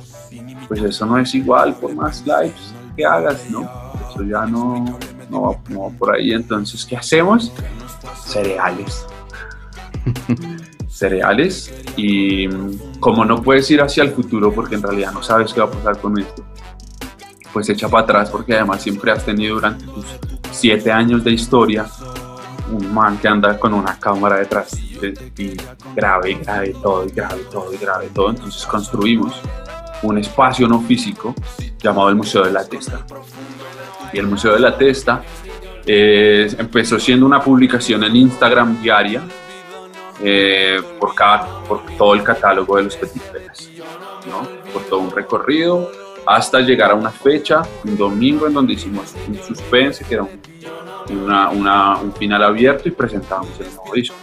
pues 0.68 0.82
eso 0.82 1.06
no 1.06 1.18
es 1.18 1.34
igual 1.34 1.76
por 1.76 1.94
más 1.94 2.26
lives 2.26 2.74
que 2.96 3.06
hagas, 3.06 3.50
¿no? 3.50 3.70
Eso 4.10 4.24
ya 4.24 4.46
no, 4.46 4.84
no, 5.30 5.42
va, 5.42 5.58
no 5.70 5.84
va 5.84 5.90
por 5.98 6.16
ahí, 6.16 6.32
entonces, 6.32 6.86
¿qué 6.86 6.98
hacemos? 6.98 7.52
Cereales. 8.26 9.06
Cereales 10.90 11.72
y 11.96 12.48
como 13.00 13.24
no 13.24 13.42
puedes 13.42 13.70
ir 13.70 13.82
hacia 13.82 14.04
el 14.04 14.12
futuro 14.12 14.52
porque 14.52 14.76
en 14.76 14.82
realidad 14.82 15.12
no 15.14 15.22
sabes 15.22 15.54
qué 15.54 15.60
va 15.60 15.68
a 15.68 15.72
pasar 15.72 16.00
con 16.00 16.18
esto, 16.18 16.44
pues 17.54 17.70
echa 17.70 17.88
para 17.88 18.04
atrás 18.04 18.30
porque 18.30 18.56
además 18.56 18.82
siempre 18.82 19.12
has 19.12 19.24
tenido 19.24 19.56
durante 19.56 19.86
tus 19.86 20.06
siete 20.52 20.92
años 20.92 21.24
de 21.24 21.32
historia 21.32 21.86
un 22.72 22.94
man 22.94 23.18
que 23.18 23.28
anda 23.28 23.58
con 23.60 23.74
una 23.74 24.00
cámara 24.00 24.38
detrás 24.38 24.72
de- 25.02 25.32
y 25.38 25.56
grave, 25.96 26.32
y 26.32 26.36
grave 26.36 26.76
todo, 26.82 27.06
y 27.06 27.12
grave 27.12 27.44
todo, 27.52 27.74
y 27.74 27.78
grave 27.78 28.10
todo. 28.14 28.30
Entonces 28.32 28.66
construimos 28.66 29.36
un 30.04 30.18
espacio 30.18 30.68
no 30.68 30.82
físico 30.82 31.34
llamado 31.80 32.10
el 32.10 32.16
Museo 32.16 32.44
de 32.44 32.52
la 32.52 32.66
Testa. 32.66 33.06
Y 34.14 34.20
el 34.20 34.28
Museo 34.28 34.54
de 34.54 34.60
la 34.60 34.78
Testa 34.78 35.24
Eh, 35.90 36.54
empezó 36.60 37.00
siendo 37.00 37.26
una 37.26 37.40
publicación 37.40 38.04
en 38.04 38.14
Instagram 38.18 38.82
diaria 38.82 39.22
eh, 40.22 40.82
por, 41.00 41.16
cada, 41.16 41.64
por 41.64 41.82
todo 41.98 42.14
el 42.14 42.24
catálogo 42.24 42.76
de 42.76 42.84
los 42.84 42.96
Petit 42.98 43.22
¿no? 44.30 44.46
por 44.74 44.82
todo 44.84 45.00
un 45.00 45.12
recorrido 45.12 45.90
hasta 46.26 46.60
llegar 46.60 46.92
a 46.92 46.96
una 46.96 47.10
fecha, 47.10 47.62
un 47.86 47.96
domingo 47.96 48.48
en 48.48 48.54
donde 48.54 48.74
hicimos 48.74 49.16
un 49.30 49.36
suspense, 49.42 50.04
que 50.04 50.16
era 50.16 50.24
un, 50.24 50.42
una- 51.10 51.98
un 51.98 52.14
final 52.14 52.44
abierto 52.44 52.88
y 52.88 52.92
presentábamos 52.92 53.60
el 53.60 53.68
nuevo 53.76 53.94
disco. 53.94 54.16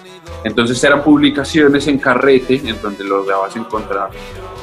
Entonces 0.42 0.82
eran 0.84 1.02
publicaciones 1.02 1.86
en 1.86 1.98
carrete 1.98 2.60
en 2.68 2.80
donde 2.80 3.04
lograbas 3.04 3.54
encontrar 3.56 4.10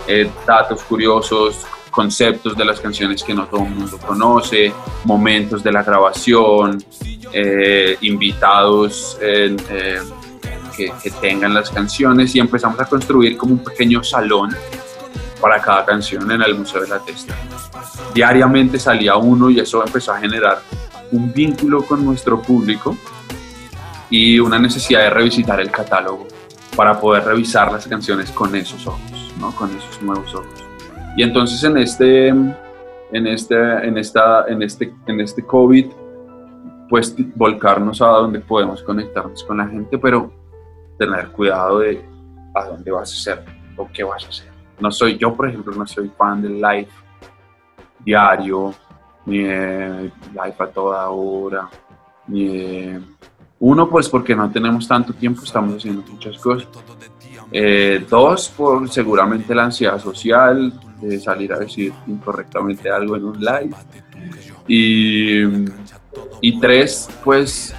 eh, 0.08 0.30
datos 0.46 0.84
curiosos, 0.84 1.66
conceptos 1.90 2.56
de 2.56 2.66
las 2.66 2.80
canciones 2.80 3.24
que 3.24 3.34
no 3.34 3.46
todo 3.48 3.64
el 3.64 3.70
mundo 3.70 3.98
conoce, 4.00 4.74
momentos 5.06 5.62
de 5.64 5.72
la 5.72 5.84
grabación, 5.84 6.84
eh, 7.34 7.98
invitados 8.02 9.18
eh, 9.22 9.56
que, 10.76 10.92
que 11.04 11.12
tengan 11.12 11.54
las 11.54 11.70
canciones 11.70 12.34
y 12.36 12.40
empezamos 12.40 12.80
a 12.80 12.86
construir 12.86 13.38
como 13.38 13.54
un 13.54 13.64
pequeño 13.64 14.04
salón 14.04 14.56
para 15.40 15.62
cada 15.62 15.86
canción 15.86 16.30
en 16.32 16.42
el 16.42 16.56
Museo 16.56 16.82
de 16.82 16.88
la 16.88 17.00
Testa. 17.00 17.36
Diariamente 18.14 18.80
salía 18.80 19.16
uno 19.18 19.50
y 19.50 19.60
eso 19.60 19.84
empezó 19.86 20.14
a 20.14 20.20
generar 20.20 20.62
un 21.12 21.32
vínculo 21.34 21.84
con 21.84 22.04
nuestro 22.06 22.42
público 22.42 22.96
y 24.10 24.40
una 24.40 24.60
necesidad 24.60 25.02
de 25.02 25.10
revisitar 25.10 25.60
el 25.60 25.72
catálogo 25.72 26.28
para 26.76 27.00
poder 27.00 27.26
revisar 27.26 27.72
las 27.72 27.88
canciones 27.88 28.32
con 28.32 28.56
esos 28.56 28.86
ojos, 28.88 29.34
¿no? 29.40 29.52
con 29.56 29.70
esos 29.76 30.02
nuevos 30.02 30.34
ojos. 30.34 30.66
Y 31.18 31.24
entonces 31.24 31.64
en 31.64 31.78
este, 31.78 32.30
en 32.30 33.28
este, 33.28 33.56
en 33.56 33.98
esta, 33.98 34.46
en 34.48 34.62
este, 34.62 34.94
en 35.08 35.20
este 35.20 35.46
COVID, 35.46 35.88
pues 36.90 37.16
volcarnos 37.36 38.02
a 38.02 38.08
donde 38.08 38.40
podemos 38.40 38.84
conectarnos 38.84 39.44
con 39.44 39.58
la 39.58 39.68
gente, 39.68 39.98
pero 39.98 40.32
tener 40.98 41.30
cuidado 41.30 41.80
de 41.80 42.06
a 42.54 42.66
dónde 42.66 42.92
vas 42.92 43.12
a 43.12 43.34
hacer 43.34 43.46
o 43.78 43.88
qué 43.94 44.04
vas 44.04 44.26
a 44.26 44.30
hacer. 44.30 44.52
No 44.80 44.92
soy 44.92 45.18
yo, 45.18 45.34
por 45.36 45.48
ejemplo, 45.48 45.74
no 45.74 45.88
soy 45.88 46.12
fan 46.18 46.42
del 46.42 46.56
live 46.56 46.90
diario, 48.04 48.74
ni 49.26 49.40
de 49.40 50.12
live 50.32 50.56
a 50.60 50.68
toda 50.68 51.10
hora, 51.10 51.70
ni 52.28 52.48
de- 52.48 53.02
Uno, 53.60 53.88
pues 53.88 54.10
porque 54.10 54.36
no 54.36 54.50
tenemos 54.50 54.88
tanto 54.88 55.14
tiempo, 55.14 55.44
estamos 55.44 55.76
haciendo 55.76 56.04
muchas 56.12 56.38
cosas. 56.40 56.68
Eh, 57.52 58.04
dos, 58.10 58.50
por 58.50 58.90
seguramente 58.90 59.54
la 59.54 59.66
ansiedad 59.66 60.00
social 60.00 60.74
de 61.00 61.20
salir 61.20 61.54
a 61.54 61.60
decir 61.60 61.94
incorrectamente 62.08 62.90
algo 62.90 63.16
en 63.18 63.26
un 63.26 63.40
live. 63.40 63.76
Y, 64.68 65.44
y 66.42 66.60
tres, 66.60 67.10
pues 67.24 67.76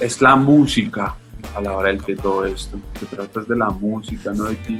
es 0.00 0.20
la 0.22 0.36
música 0.36 1.14
a 1.54 1.60
la 1.60 1.76
hora 1.76 1.88
del 1.88 2.02
que 2.02 2.16
todo 2.16 2.44
esto. 2.46 2.78
Se 2.98 3.06
trata 3.06 3.40
de 3.42 3.56
la 3.56 3.68
música, 3.70 4.32
no 4.32 4.44
de 4.44 4.56
ti 4.56 4.78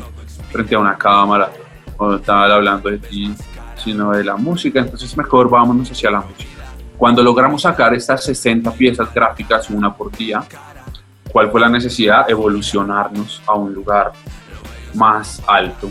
frente 0.51 0.75
a 0.75 0.79
una 0.79 0.97
cámara 0.97 1.51
o 1.99 2.15
estaba 2.15 2.55
hablando 2.55 2.89
de 2.91 2.99
ti, 2.99 3.35
sino 3.87 4.11
de 4.11 4.25
la 4.25 4.37
música. 4.37 4.81
Entonces 4.81 5.17
mejor 5.17 5.49
vámonos 5.49 5.89
hacia 5.89 6.11
la 6.11 6.21
música. 6.21 6.51
Cuando 6.99 7.23
logramos 7.23 7.63
sacar 7.63 7.95
estas 7.95 8.25
60 8.25 8.73
piezas 8.73 9.15
gráficas, 9.15 9.71
una 9.71 9.95
por 9.95 10.11
día, 10.11 10.43
¿cuál 11.31 11.53
fue 11.53 11.61
la 11.61 11.69
necesidad? 11.69 12.29
Evolucionarnos 12.29 13.43
a 13.47 13.55
un 13.55 13.73
lugar 13.73 14.13
más 14.95 15.41
alto 15.47 15.89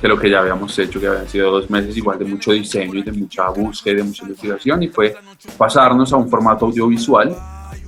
que 0.00 0.08
lo 0.08 0.18
que 0.18 0.30
ya 0.30 0.38
habíamos 0.38 0.78
hecho, 0.78 0.98
que 0.98 1.08
habían 1.08 1.28
sido 1.28 1.50
dos 1.50 1.68
meses 1.68 1.94
igual 1.94 2.18
de 2.18 2.24
mucho 2.24 2.52
diseño 2.52 2.94
y 2.94 3.02
de 3.02 3.12
mucha 3.12 3.50
búsqueda 3.50 3.92
y 3.92 3.96
de 3.98 4.04
mucha 4.04 4.22
investigación, 4.22 4.82
y 4.82 4.88
fue 4.88 5.14
pasarnos 5.58 6.10
a 6.14 6.16
un 6.16 6.30
formato 6.30 6.64
audiovisual 6.64 7.36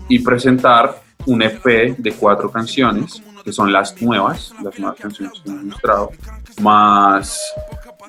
y 0.09 0.19
presentar 0.19 1.01
un 1.25 1.41
EP 1.41 1.97
de 1.97 2.13
cuatro 2.13 2.51
canciones, 2.51 3.23
que 3.43 3.51
son 3.51 3.73
las 3.73 4.01
nuevas, 4.03 4.53
las 4.63 4.79
nuevas 4.79 5.01
canciones 5.01 5.41
que 5.41 5.49
hemos 5.49 5.65
mostrado, 5.65 6.11
más 6.61 7.41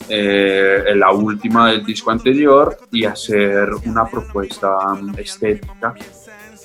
eh, 0.10 0.84
la 0.96 1.12
última 1.12 1.72
del 1.72 1.86
disco 1.86 2.12
anterior 2.12 2.78
y 2.92 3.06
hacer 3.06 3.70
una 3.86 4.06
propuesta 4.06 4.78
estética 5.18 5.94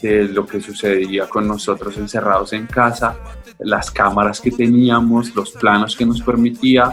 de 0.03 0.29
lo 0.29 0.47
que 0.47 0.61
sucedería 0.61 1.29
con 1.29 1.47
nosotros 1.47 1.97
encerrados 1.97 2.53
en 2.53 2.67
casa, 2.67 3.17
las 3.59 3.91
cámaras 3.91 4.41
que 4.41 4.51
teníamos, 4.51 5.35
los 5.35 5.51
planos 5.53 5.97
que 5.97 6.07
nos 6.07 6.23
permitía, 6.23 6.93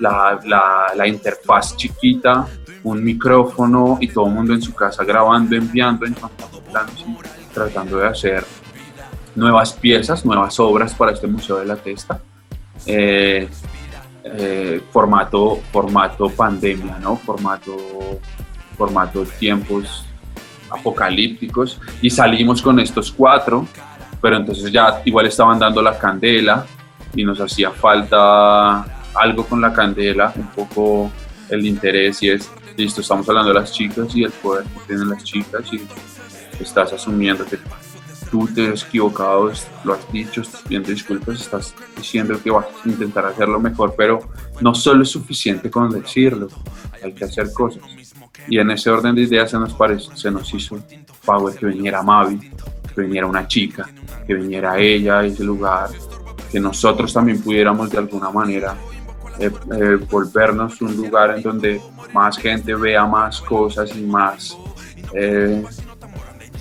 la, 0.00 0.40
la, 0.44 0.92
la 0.96 1.06
interfaz 1.06 1.76
chiquita, 1.76 2.46
un 2.82 3.04
micrófono 3.04 3.98
y 4.00 4.08
todo 4.08 4.26
el 4.26 4.32
mundo 4.32 4.54
en 4.54 4.62
su 4.62 4.74
casa 4.74 5.04
grabando, 5.04 5.54
enviando, 5.54 6.06
encontrando 6.06 6.60
planos 6.62 7.04
y 7.06 7.54
tratando 7.54 7.98
de 7.98 8.08
hacer 8.08 8.44
nuevas 9.34 9.72
piezas, 9.72 10.24
nuevas 10.24 10.58
obras 10.58 10.94
para 10.94 11.12
este 11.12 11.26
Museo 11.26 11.58
de 11.58 11.66
la 11.66 11.76
Testa. 11.76 12.20
Eh, 12.86 13.48
eh, 14.24 14.82
formato, 14.90 15.60
formato 15.72 16.28
pandemia, 16.28 16.98
¿no? 16.98 17.16
Formato, 17.16 17.76
formato 18.76 19.24
tiempos 19.24 20.04
apocalípticos 20.70 21.80
y 22.00 22.10
salimos 22.10 22.62
con 22.62 22.78
estos 22.80 23.10
cuatro, 23.10 23.66
pero 24.20 24.36
entonces 24.36 24.70
ya 24.70 25.02
igual 25.04 25.26
estaban 25.26 25.58
dando 25.58 25.82
la 25.82 25.98
candela 25.98 26.66
y 27.14 27.24
nos 27.24 27.40
hacía 27.40 27.70
falta 27.70 28.84
algo 29.14 29.44
con 29.44 29.60
la 29.60 29.72
candela, 29.72 30.32
un 30.36 30.46
poco 30.48 31.10
el 31.48 31.66
interés 31.66 32.22
y 32.22 32.30
es, 32.30 32.50
listo, 32.76 33.00
estamos 33.00 33.28
hablando 33.28 33.52
de 33.52 33.60
las 33.60 33.72
chicas 33.72 34.14
y 34.14 34.24
el 34.24 34.30
poder 34.30 34.64
que 34.64 34.80
tienen 34.86 35.08
las 35.08 35.24
chicas 35.24 35.62
y 35.72 35.82
estás 36.62 36.92
asumiendo 36.92 37.44
tú 38.30 38.46
te 38.46 38.68
has 38.68 38.84
equivocado, 38.84 39.50
lo 39.84 39.94
has 39.94 40.12
dicho, 40.12 40.42
estás 40.42 40.62
pidiendo 40.62 40.90
disculpas, 40.90 41.40
estás 41.40 41.74
diciendo 41.96 42.40
que 42.42 42.50
vas 42.50 42.66
a 42.66 42.88
intentar 42.88 43.26
hacerlo 43.26 43.58
mejor, 43.58 43.94
pero 43.96 44.20
no 44.60 44.74
solo 44.74 45.02
es 45.02 45.10
suficiente 45.10 45.70
con 45.70 45.90
decirlo, 45.90 46.48
hay 47.02 47.12
que 47.12 47.24
hacer 47.24 47.52
cosas. 47.52 47.82
Y 48.48 48.58
en 48.58 48.70
ese 48.70 48.90
orden 48.90 49.14
de 49.14 49.22
ideas 49.22 49.50
se 49.50 49.58
nos, 49.58 49.74
parece, 49.74 50.14
se 50.14 50.30
nos 50.30 50.52
hizo 50.54 50.78
power 51.24 51.54
que 51.56 51.66
viniera 51.66 52.02
Mavi, 52.02 52.50
que 52.94 53.02
viniera 53.02 53.26
una 53.26 53.46
chica, 53.46 53.88
que 54.26 54.34
viniera 54.34 54.78
ella 54.78 55.20
a 55.20 55.26
ese 55.26 55.44
lugar, 55.44 55.90
que 56.50 56.60
nosotros 56.60 57.12
también 57.12 57.42
pudiéramos 57.42 57.90
de 57.90 57.98
alguna 57.98 58.30
manera 58.30 58.76
eh, 59.38 59.50
eh, 59.72 59.96
volvernos 60.10 60.80
un 60.82 60.96
lugar 60.96 61.36
en 61.36 61.42
donde 61.42 61.80
más 62.12 62.36
gente 62.36 62.74
vea 62.74 63.06
más 63.06 63.40
cosas 63.40 63.94
y 63.96 64.02
más 64.02 64.56
eh, 65.14 65.64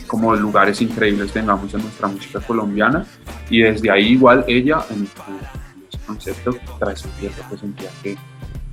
como 0.10 0.36
lugares 0.36 0.82
increíbles 0.82 1.32
tengamos 1.32 1.72
en 1.76 1.84
nuestra 1.84 2.08
música 2.08 2.39
colombiana 2.39 3.06
y 3.48 3.62
desde 3.62 3.91
ahí 3.91 4.13
igual 4.13 4.43
ella 4.48 4.80
en, 4.89 5.02
en 5.02 5.88
ese 5.88 6.00
concepto 6.06 6.58
transmitía 6.80 7.30
lo 7.38 7.50
que 7.50 7.58
sentía 7.58 7.89
que, 8.02 8.17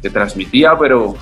que 0.00 0.10
transmitía 0.10 0.76
pero 0.78 1.14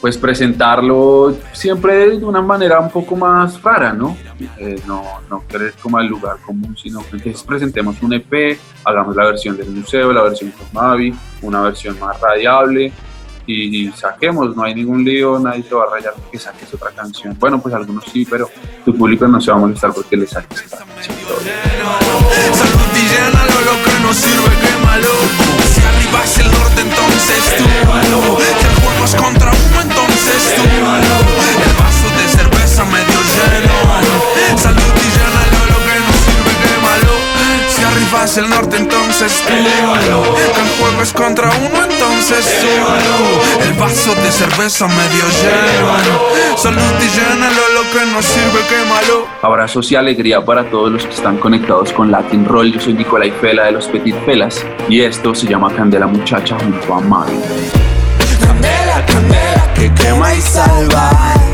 pues 0.00 0.18
presentarlo 0.18 1.36
siempre 1.52 2.18
de 2.18 2.24
una 2.24 2.42
manera 2.42 2.80
un 2.80 2.90
poco 2.90 3.14
más 3.14 3.62
rara, 3.62 3.92
¿no? 3.92 4.16
Eh, 4.58 4.82
no, 4.84 5.04
no 5.30 5.46
querer 5.46 5.74
como 5.80 6.00
el 6.00 6.08
lugar 6.08 6.38
común, 6.44 6.76
sino 6.76 7.06
que 7.08 7.32
presentemos 7.46 8.02
un 8.02 8.14
EP, 8.14 8.58
hagamos 8.84 9.14
la 9.14 9.26
versión 9.26 9.56
del 9.56 9.70
museo, 9.70 10.12
la 10.12 10.24
versión 10.24 10.50
con 10.50 10.66
Mavi, 10.72 11.14
una 11.42 11.60
versión 11.60 12.00
más 12.00 12.20
radiable 12.20 12.92
y, 13.46 13.90
saquemos, 13.92 14.56
no 14.56 14.62
hay 14.62 14.74
ningún 14.74 15.04
lío, 15.04 15.38
nadie 15.38 15.62
te 15.62 15.74
va 15.74 15.84
a 15.84 15.90
rayar 15.90 16.14
porque 16.14 16.38
saques 16.38 16.72
otra 16.74 16.90
canción. 16.90 17.36
Bueno, 17.38 17.60
pues 17.60 17.74
algunos 17.74 18.04
sí, 18.04 18.26
pero 18.28 18.48
tu 18.84 18.96
público 18.96 19.26
no 19.26 19.40
se 19.40 19.50
va 19.50 19.56
a 19.56 19.60
molestar 19.60 19.92
porque 19.92 20.16
le 20.16 20.26
saques 20.26 20.64
otra 20.66 20.84
canción. 20.86 21.16
Salud 22.54 22.92
y 22.94 23.08
llénalo, 23.08 23.60
lo 23.64 23.84
que 23.84 24.00
no 24.00 24.12
sirve, 24.14 24.52
quémalo. 24.60 25.08
Si 25.72 25.80
arriba 25.80 26.24
es 26.24 26.38
el 26.38 26.50
norte, 26.50 26.80
entonces 26.82 27.56
tú. 27.56 27.64
Si 27.64 28.66
el 28.66 28.74
juego 28.82 29.04
es 29.04 29.14
contra 29.14 29.50
uno, 29.50 29.80
entonces 29.82 30.54
tú. 30.56 30.62
El 30.62 31.74
vaso 31.78 32.08
de 32.16 32.28
cerveza 32.28 32.84
medio 32.84 33.20
lleno. 33.34 34.58
Salud 34.58 35.01
Es 38.24 38.36
el 38.38 38.48
norte, 38.48 38.76
entonces 38.76 39.42
tú. 39.46 39.52
Que 39.52 40.60
el 40.60 40.68
juego 40.78 41.02
es 41.02 41.12
contra 41.12 41.50
uno, 41.50 41.84
entonces 41.84 42.46
tú. 42.60 43.62
El 43.62 43.72
vaso 43.74 44.14
de 44.14 44.30
cerveza 44.30 44.86
medio 44.86 45.24
lleno. 45.42 46.56
Salud 46.56 46.80
y 46.80 47.08
llénalo, 47.08 47.62
lo 47.74 47.90
que 47.90 48.06
no 48.06 48.22
sirve, 48.22 48.60
quémalo. 48.68 49.26
Abrazos 49.42 49.90
y 49.90 49.96
alegría 49.96 50.42
para 50.44 50.70
todos 50.70 50.92
los 50.92 51.04
que 51.04 51.12
están 51.12 51.36
conectados 51.38 51.92
con 51.92 52.12
Latin 52.12 52.46
Roll. 52.46 52.72
Yo 52.72 52.80
soy 52.80 52.94
Nicolai 52.94 53.32
Fela 53.32 53.64
de 53.64 53.72
los 53.72 53.88
Petit 53.88 54.16
Felas 54.24 54.64
y 54.88 55.00
esto 55.00 55.34
se 55.34 55.48
llama 55.48 55.74
Candela 55.74 56.06
Muchacha 56.06 56.56
junto 56.58 56.94
a 56.94 57.00
Mavi. 57.00 57.38
Candela, 58.40 59.04
candela, 59.04 59.74
que 59.74 59.92
quema 59.94 60.32
y 60.32 60.40
salva. 60.40 61.51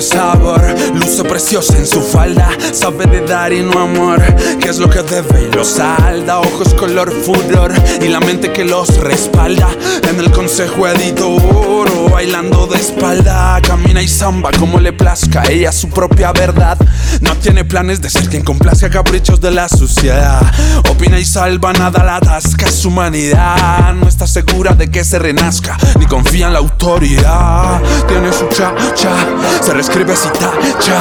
En 0.00 1.09
preciosa 1.24 1.76
en 1.76 1.86
su 1.86 2.02
falda. 2.02 2.50
sabe 2.72 3.06
de 3.06 3.20
dar 3.20 3.52
y 3.52 3.62
no 3.62 3.78
amor. 3.78 4.22
¿Qué 4.60 4.68
es 4.68 4.78
lo 4.78 4.88
que 4.88 5.02
debe 5.02 5.48
y 5.48 5.54
lo 5.54 5.64
salda? 5.64 6.38
Ojos 6.40 6.74
color 6.74 7.12
furor 7.12 7.72
y 8.00 8.08
la 8.08 8.20
mente 8.20 8.52
que 8.52 8.64
los 8.64 8.96
respalda. 8.98 9.68
En 10.08 10.18
el 10.18 10.30
consejo 10.30 10.86
editor, 10.88 12.10
bailando 12.10 12.66
de 12.66 12.78
espalda, 12.78 13.60
camina 13.66 14.02
y 14.02 14.08
samba 14.08 14.50
como 14.58 14.78
le 14.78 14.92
plazca. 14.92 15.42
Ella 15.48 15.72
su 15.72 15.88
propia 15.90 16.32
verdad. 16.32 16.78
No 17.20 17.36
tiene 17.36 17.64
planes 17.64 18.00
de 18.00 18.10
ser 18.10 18.28
quien 18.28 18.42
complace 18.42 18.86
a 18.86 18.90
caprichos 18.90 19.40
de 19.40 19.50
la 19.50 19.68
suciedad. 19.68 20.40
Opina 20.88 21.18
y 21.18 21.24
salva, 21.24 21.72
nada 21.72 22.04
la 22.04 22.16
atasca. 22.16 22.70
Su 22.70 22.88
humanidad 22.88 23.94
no 23.94 24.08
está 24.08 24.26
segura 24.26 24.74
de 24.74 24.90
que 24.90 25.04
se 25.04 25.18
renazca, 25.18 25.76
ni 25.98 26.06
confía 26.06 26.46
en 26.46 26.52
la 26.54 26.58
autoridad. 26.60 27.80
Tiene 28.08 28.32
su 28.32 28.46
cha-cha, 28.48 29.14
se 29.60 29.72
reescribe 29.72 30.14
si 30.16 30.28
tacha. 30.28 31.00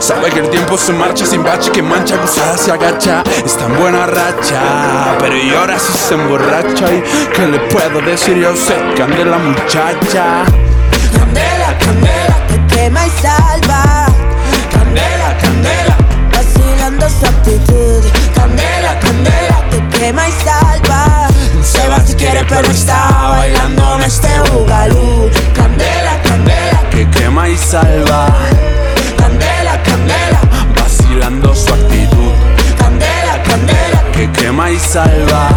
Sabe 0.00 0.30
que 0.30 0.40
el 0.40 0.50
tiempo 0.50 0.76
se 0.76 0.92
marcha 0.92 1.26
sin 1.26 1.42
bache, 1.44 1.70
que 1.70 1.82
mancha, 1.82 2.14
acusada 2.16 2.56
se 2.56 2.72
agacha. 2.72 3.22
Está 3.44 3.66
en 3.66 3.78
buena 3.78 4.06
racha, 4.06 5.16
pero 5.18 5.36
y 5.36 5.54
ahora 5.54 5.78
sí 5.78 5.92
se 5.96 6.14
emborracha. 6.14 6.92
¿Y 6.92 7.02
qué 7.34 7.46
le 7.46 7.58
puedo 7.70 8.00
decir? 8.00 8.36
Yo 8.38 8.56
sé, 8.56 8.74
candela 8.96 9.38
muchacha. 9.38 10.44
Candela, 11.16 11.78
candela, 11.78 12.36
te 12.48 12.74
quema 12.74 13.06
y 13.06 13.10
salva. 13.10 14.06
Candela, 14.72 15.36
candela, 15.40 15.96
Vacilando 16.32 17.08
su 17.08 17.26
actitud. 17.26 18.04
Candela, 18.34 18.98
candela, 19.00 19.64
te 19.70 19.98
quema 19.98 20.28
y 20.28 20.32
salva. 20.32 21.28
Se 21.62 21.86
va 21.88 22.00
si 22.00 22.14
quiere, 22.14 22.44
pero 22.48 22.68
está 22.68 23.28
bailando 23.36 23.96
en 23.96 24.02
este 24.02 24.28
bugalú. 24.50 25.30
Candela, 25.54 26.20
candela, 26.22 26.80
que 26.90 27.08
quema 27.10 27.48
y 27.48 27.56
salva. 27.56 28.28
Candela, 31.20 31.52
candela, 31.52 31.52
Vacilando 31.52 31.54
su 31.54 31.72
actitud, 31.72 32.32
candela, 32.78 33.42
candela. 33.42 34.04
que 34.12 34.30
quema 34.32 34.70
y 34.70 34.78
salva. 34.78 35.48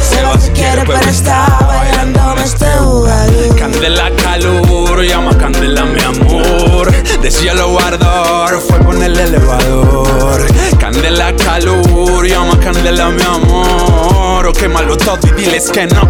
Se 0.00 0.22
va 0.22 0.38
si 0.38 0.50
quiere, 0.50 0.82
pero 0.86 0.98
está 1.08 1.46
bailando 1.66 2.32
en 2.32 2.38
este 2.42 2.66
bugalú. 2.80 3.56
Candela 3.56 4.10
calor, 4.22 5.02
llama 5.04 5.36
candela 5.38 5.84
mi 5.84 6.00
amor. 6.00 6.90
De 7.22 7.30
cielo 7.30 7.78
ardor, 7.80 8.60
fuego 8.60 8.92
en 8.94 9.02
el 9.04 9.18
elevador. 9.18 10.46
Candela 10.78 11.34
calor, 11.36 12.26
llama 12.26 12.58
candela 12.58 13.10
mi 13.10 13.22
amor. 13.22 14.33
O 14.46 14.52
quémalo 14.52 14.94
todo 14.98 15.18
y 15.26 15.30
diles 15.40 15.70
que 15.70 15.86
no. 15.86 16.02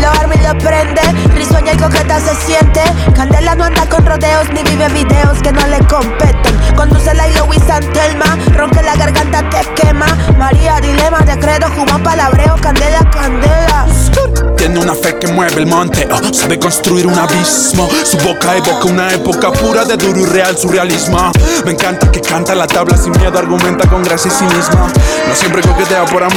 Lo 0.00 0.08
arma 0.10 0.34
y 0.34 0.38
lo 0.38 0.58
prende, 0.58 1.00
risueña 1.36 1.74
y 1.74 1.76
coqueta 1.76 2.18
se 2.18 2.34
siente. 2.34 2.82
Candela 3.14 3.54
no 3.54 3.62
anda 3.62 3.88
con 3.88 4.04
rodeos 4.04 4.48
ni 4.52 4.64
vive 4.64 4.88
videos 4.88 5.38
que 5.40 5.52
no 5.52 5.64
le 5.68 5.78
competen. 5.86 6.74
Conduce 6.74 7.14
la 7.14 7.28
Hilo 7.28 7.46
Santelma, 7.64 8.36
ronque 8.56 8.82
la 8.82 8.96
garganta 8.96 9.48
te 9.50 9.64
quema. 9.80 10.06
María 10.36 10.80
Dilema, 10.80 11.20
de 11.20 11.38
credo, 11.38 11.68
jumón 11.76 12.02
palabreo, 12.02 12.56
candela, 12.60 13.08
candela. 13.10 13.86
Tiene 14.56 14.78
una 14.78 14.94
fe 14.94 15.18
que 15.18 15.26
mueve 15.26 15.56
el 15.56 15.66
monte, 15.66 16.08
oh, 16.10 16.32
sabe 16.32 16.58
construir 16.58 17.06
un 17.06 17.18
abismo. 17.18 17.88
Su 18.04 18.16
boca 18.18 18.56
evoca 18.56 18.84
una 18.86 19.12
época 19.12 19.50
pura 19.52 19.84
de 19.84 19.96
duro 19.96 20.20
y 20.20 20.24
real 20.24 20.56
surrealismo. 20.56 21.32
Me 21.64 21.72
encanta 21.72 22.10
que 22.10 22.20
canta 22.20 22.54
la 22.54 22.66
tabla 22.66 22.96
sin 22.96 23.12
miedo, 23.12 23.36
argumenta 23.38 23.88
con 23.88 24.02
gracia 24.02 24.30
y 24.30 24.34
cinismo. 24.34 24.86
No 25.28 25.34
siempre 25.34 25.62
coquetea 25.62 26.04
por 26.04 26.22
amor, 26.22 26.31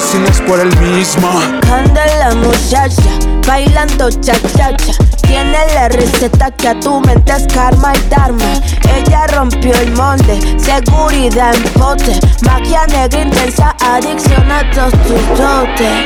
sino 0.00 0.26
es 0.28 0.40
por 0.42 0.60
el 0.60 0.76
mismo. 0.78 1.28
Candela, 1.60 2.34
muchacha, 2.34 3.02
bailando 3.46 4.10
cha-cha-cha. 4.10 4.92
Tiene 5.22 5.58
la 5.74 5.88
receta 5.88 6.50
que 6.50 6.68
a 6.68 6.80
tu 6.80 7.00
mente 7.00 7.32
es 7.32 7.46
karma 7.52 7.92
y 7.94 8.08
dharma. 8.08 8.52
Ella 8.96 9.26
rompió 9.28 9.72
el 9.74 9.92
molde, 9.92 10.40
seguridad 10.58 11.54
en 11.54 11.62
pote. 11.74 12.18
Magia 12.42 12.86
negra 12.86 13.22
intensa, 13.22 13.76
adicción 13.80 14.50
a 14.50 14.68
todos 14.70 14.92
tus 14.92 15.38
dotes. 15.38 16.04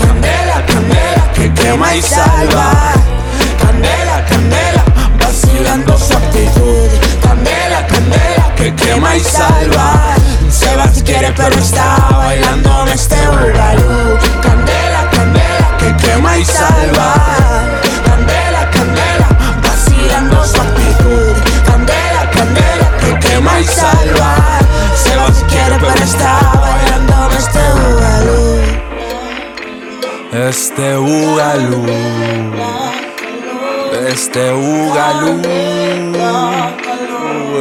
Candela, 0.00 0.66
candela, 0.66 1.32
que 1.34 1.52
quema 1.54 1.94
y 1.94 2.02
salva. 2.02 2.72
Candela, 3.60 4.24
candela, 4.28 4.84
vacilando 5.20 5.98
su 5.98 6.16
actitud. 6.16 6.88
Candela, 7.22 7.86
candela, 7.86 8.54
Que 8.56 8.74
quema 8.74 9.16
y 9.16 9.20
salva. 9.20 10.15
Se 10.58 10.74
va 10.76 10.86
si 10.92 11.02
quiere, 11.02 11.32
pero 11.36 11.54
está 11.56 11.96
bailando 12.16 12.82
en 12.82 12.88
este 12.88 13.16
bugalú. 13.28 14.18
Candela, 14.42 15.10
candela, 15.10 15.68
Que 15.78 15.96
quema 15.96 16.38
y 16.38 16.44
salva. 16.44 17.08
Candela, 18.06 18.70
candela, 18.70 19.28
vacilando 19.62 20.44
su 20.44 20.56
actitud. 20.56 21.34
Candela, 21.66 22.30
candela, 22.30 22.88
Que 23.00 23.18
quema 23.26 23.60
y 23.60 23.64
salva. 23.64 24.34
Se 25.02 25.16
va 25.16 25.26
si 25.32 25.44
quiere, 25.44 25.76
pero 25.78 26.04
está 26.04 26.40
bailando 26.60 27.14
en 27.30 27.36
este 27.36 27.62
bugalú. 27.74 28.46
Este 30.32 30.98
Ugalú. 30.98 31.86
Este 34.08 34.52
Ugalú. 34.52 35.42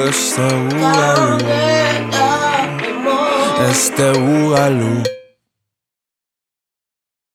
Este 0.07 0.41
Ugalú. 0.41 2.24
Este 3.57 4.11
Ugalú. 4.11 5.14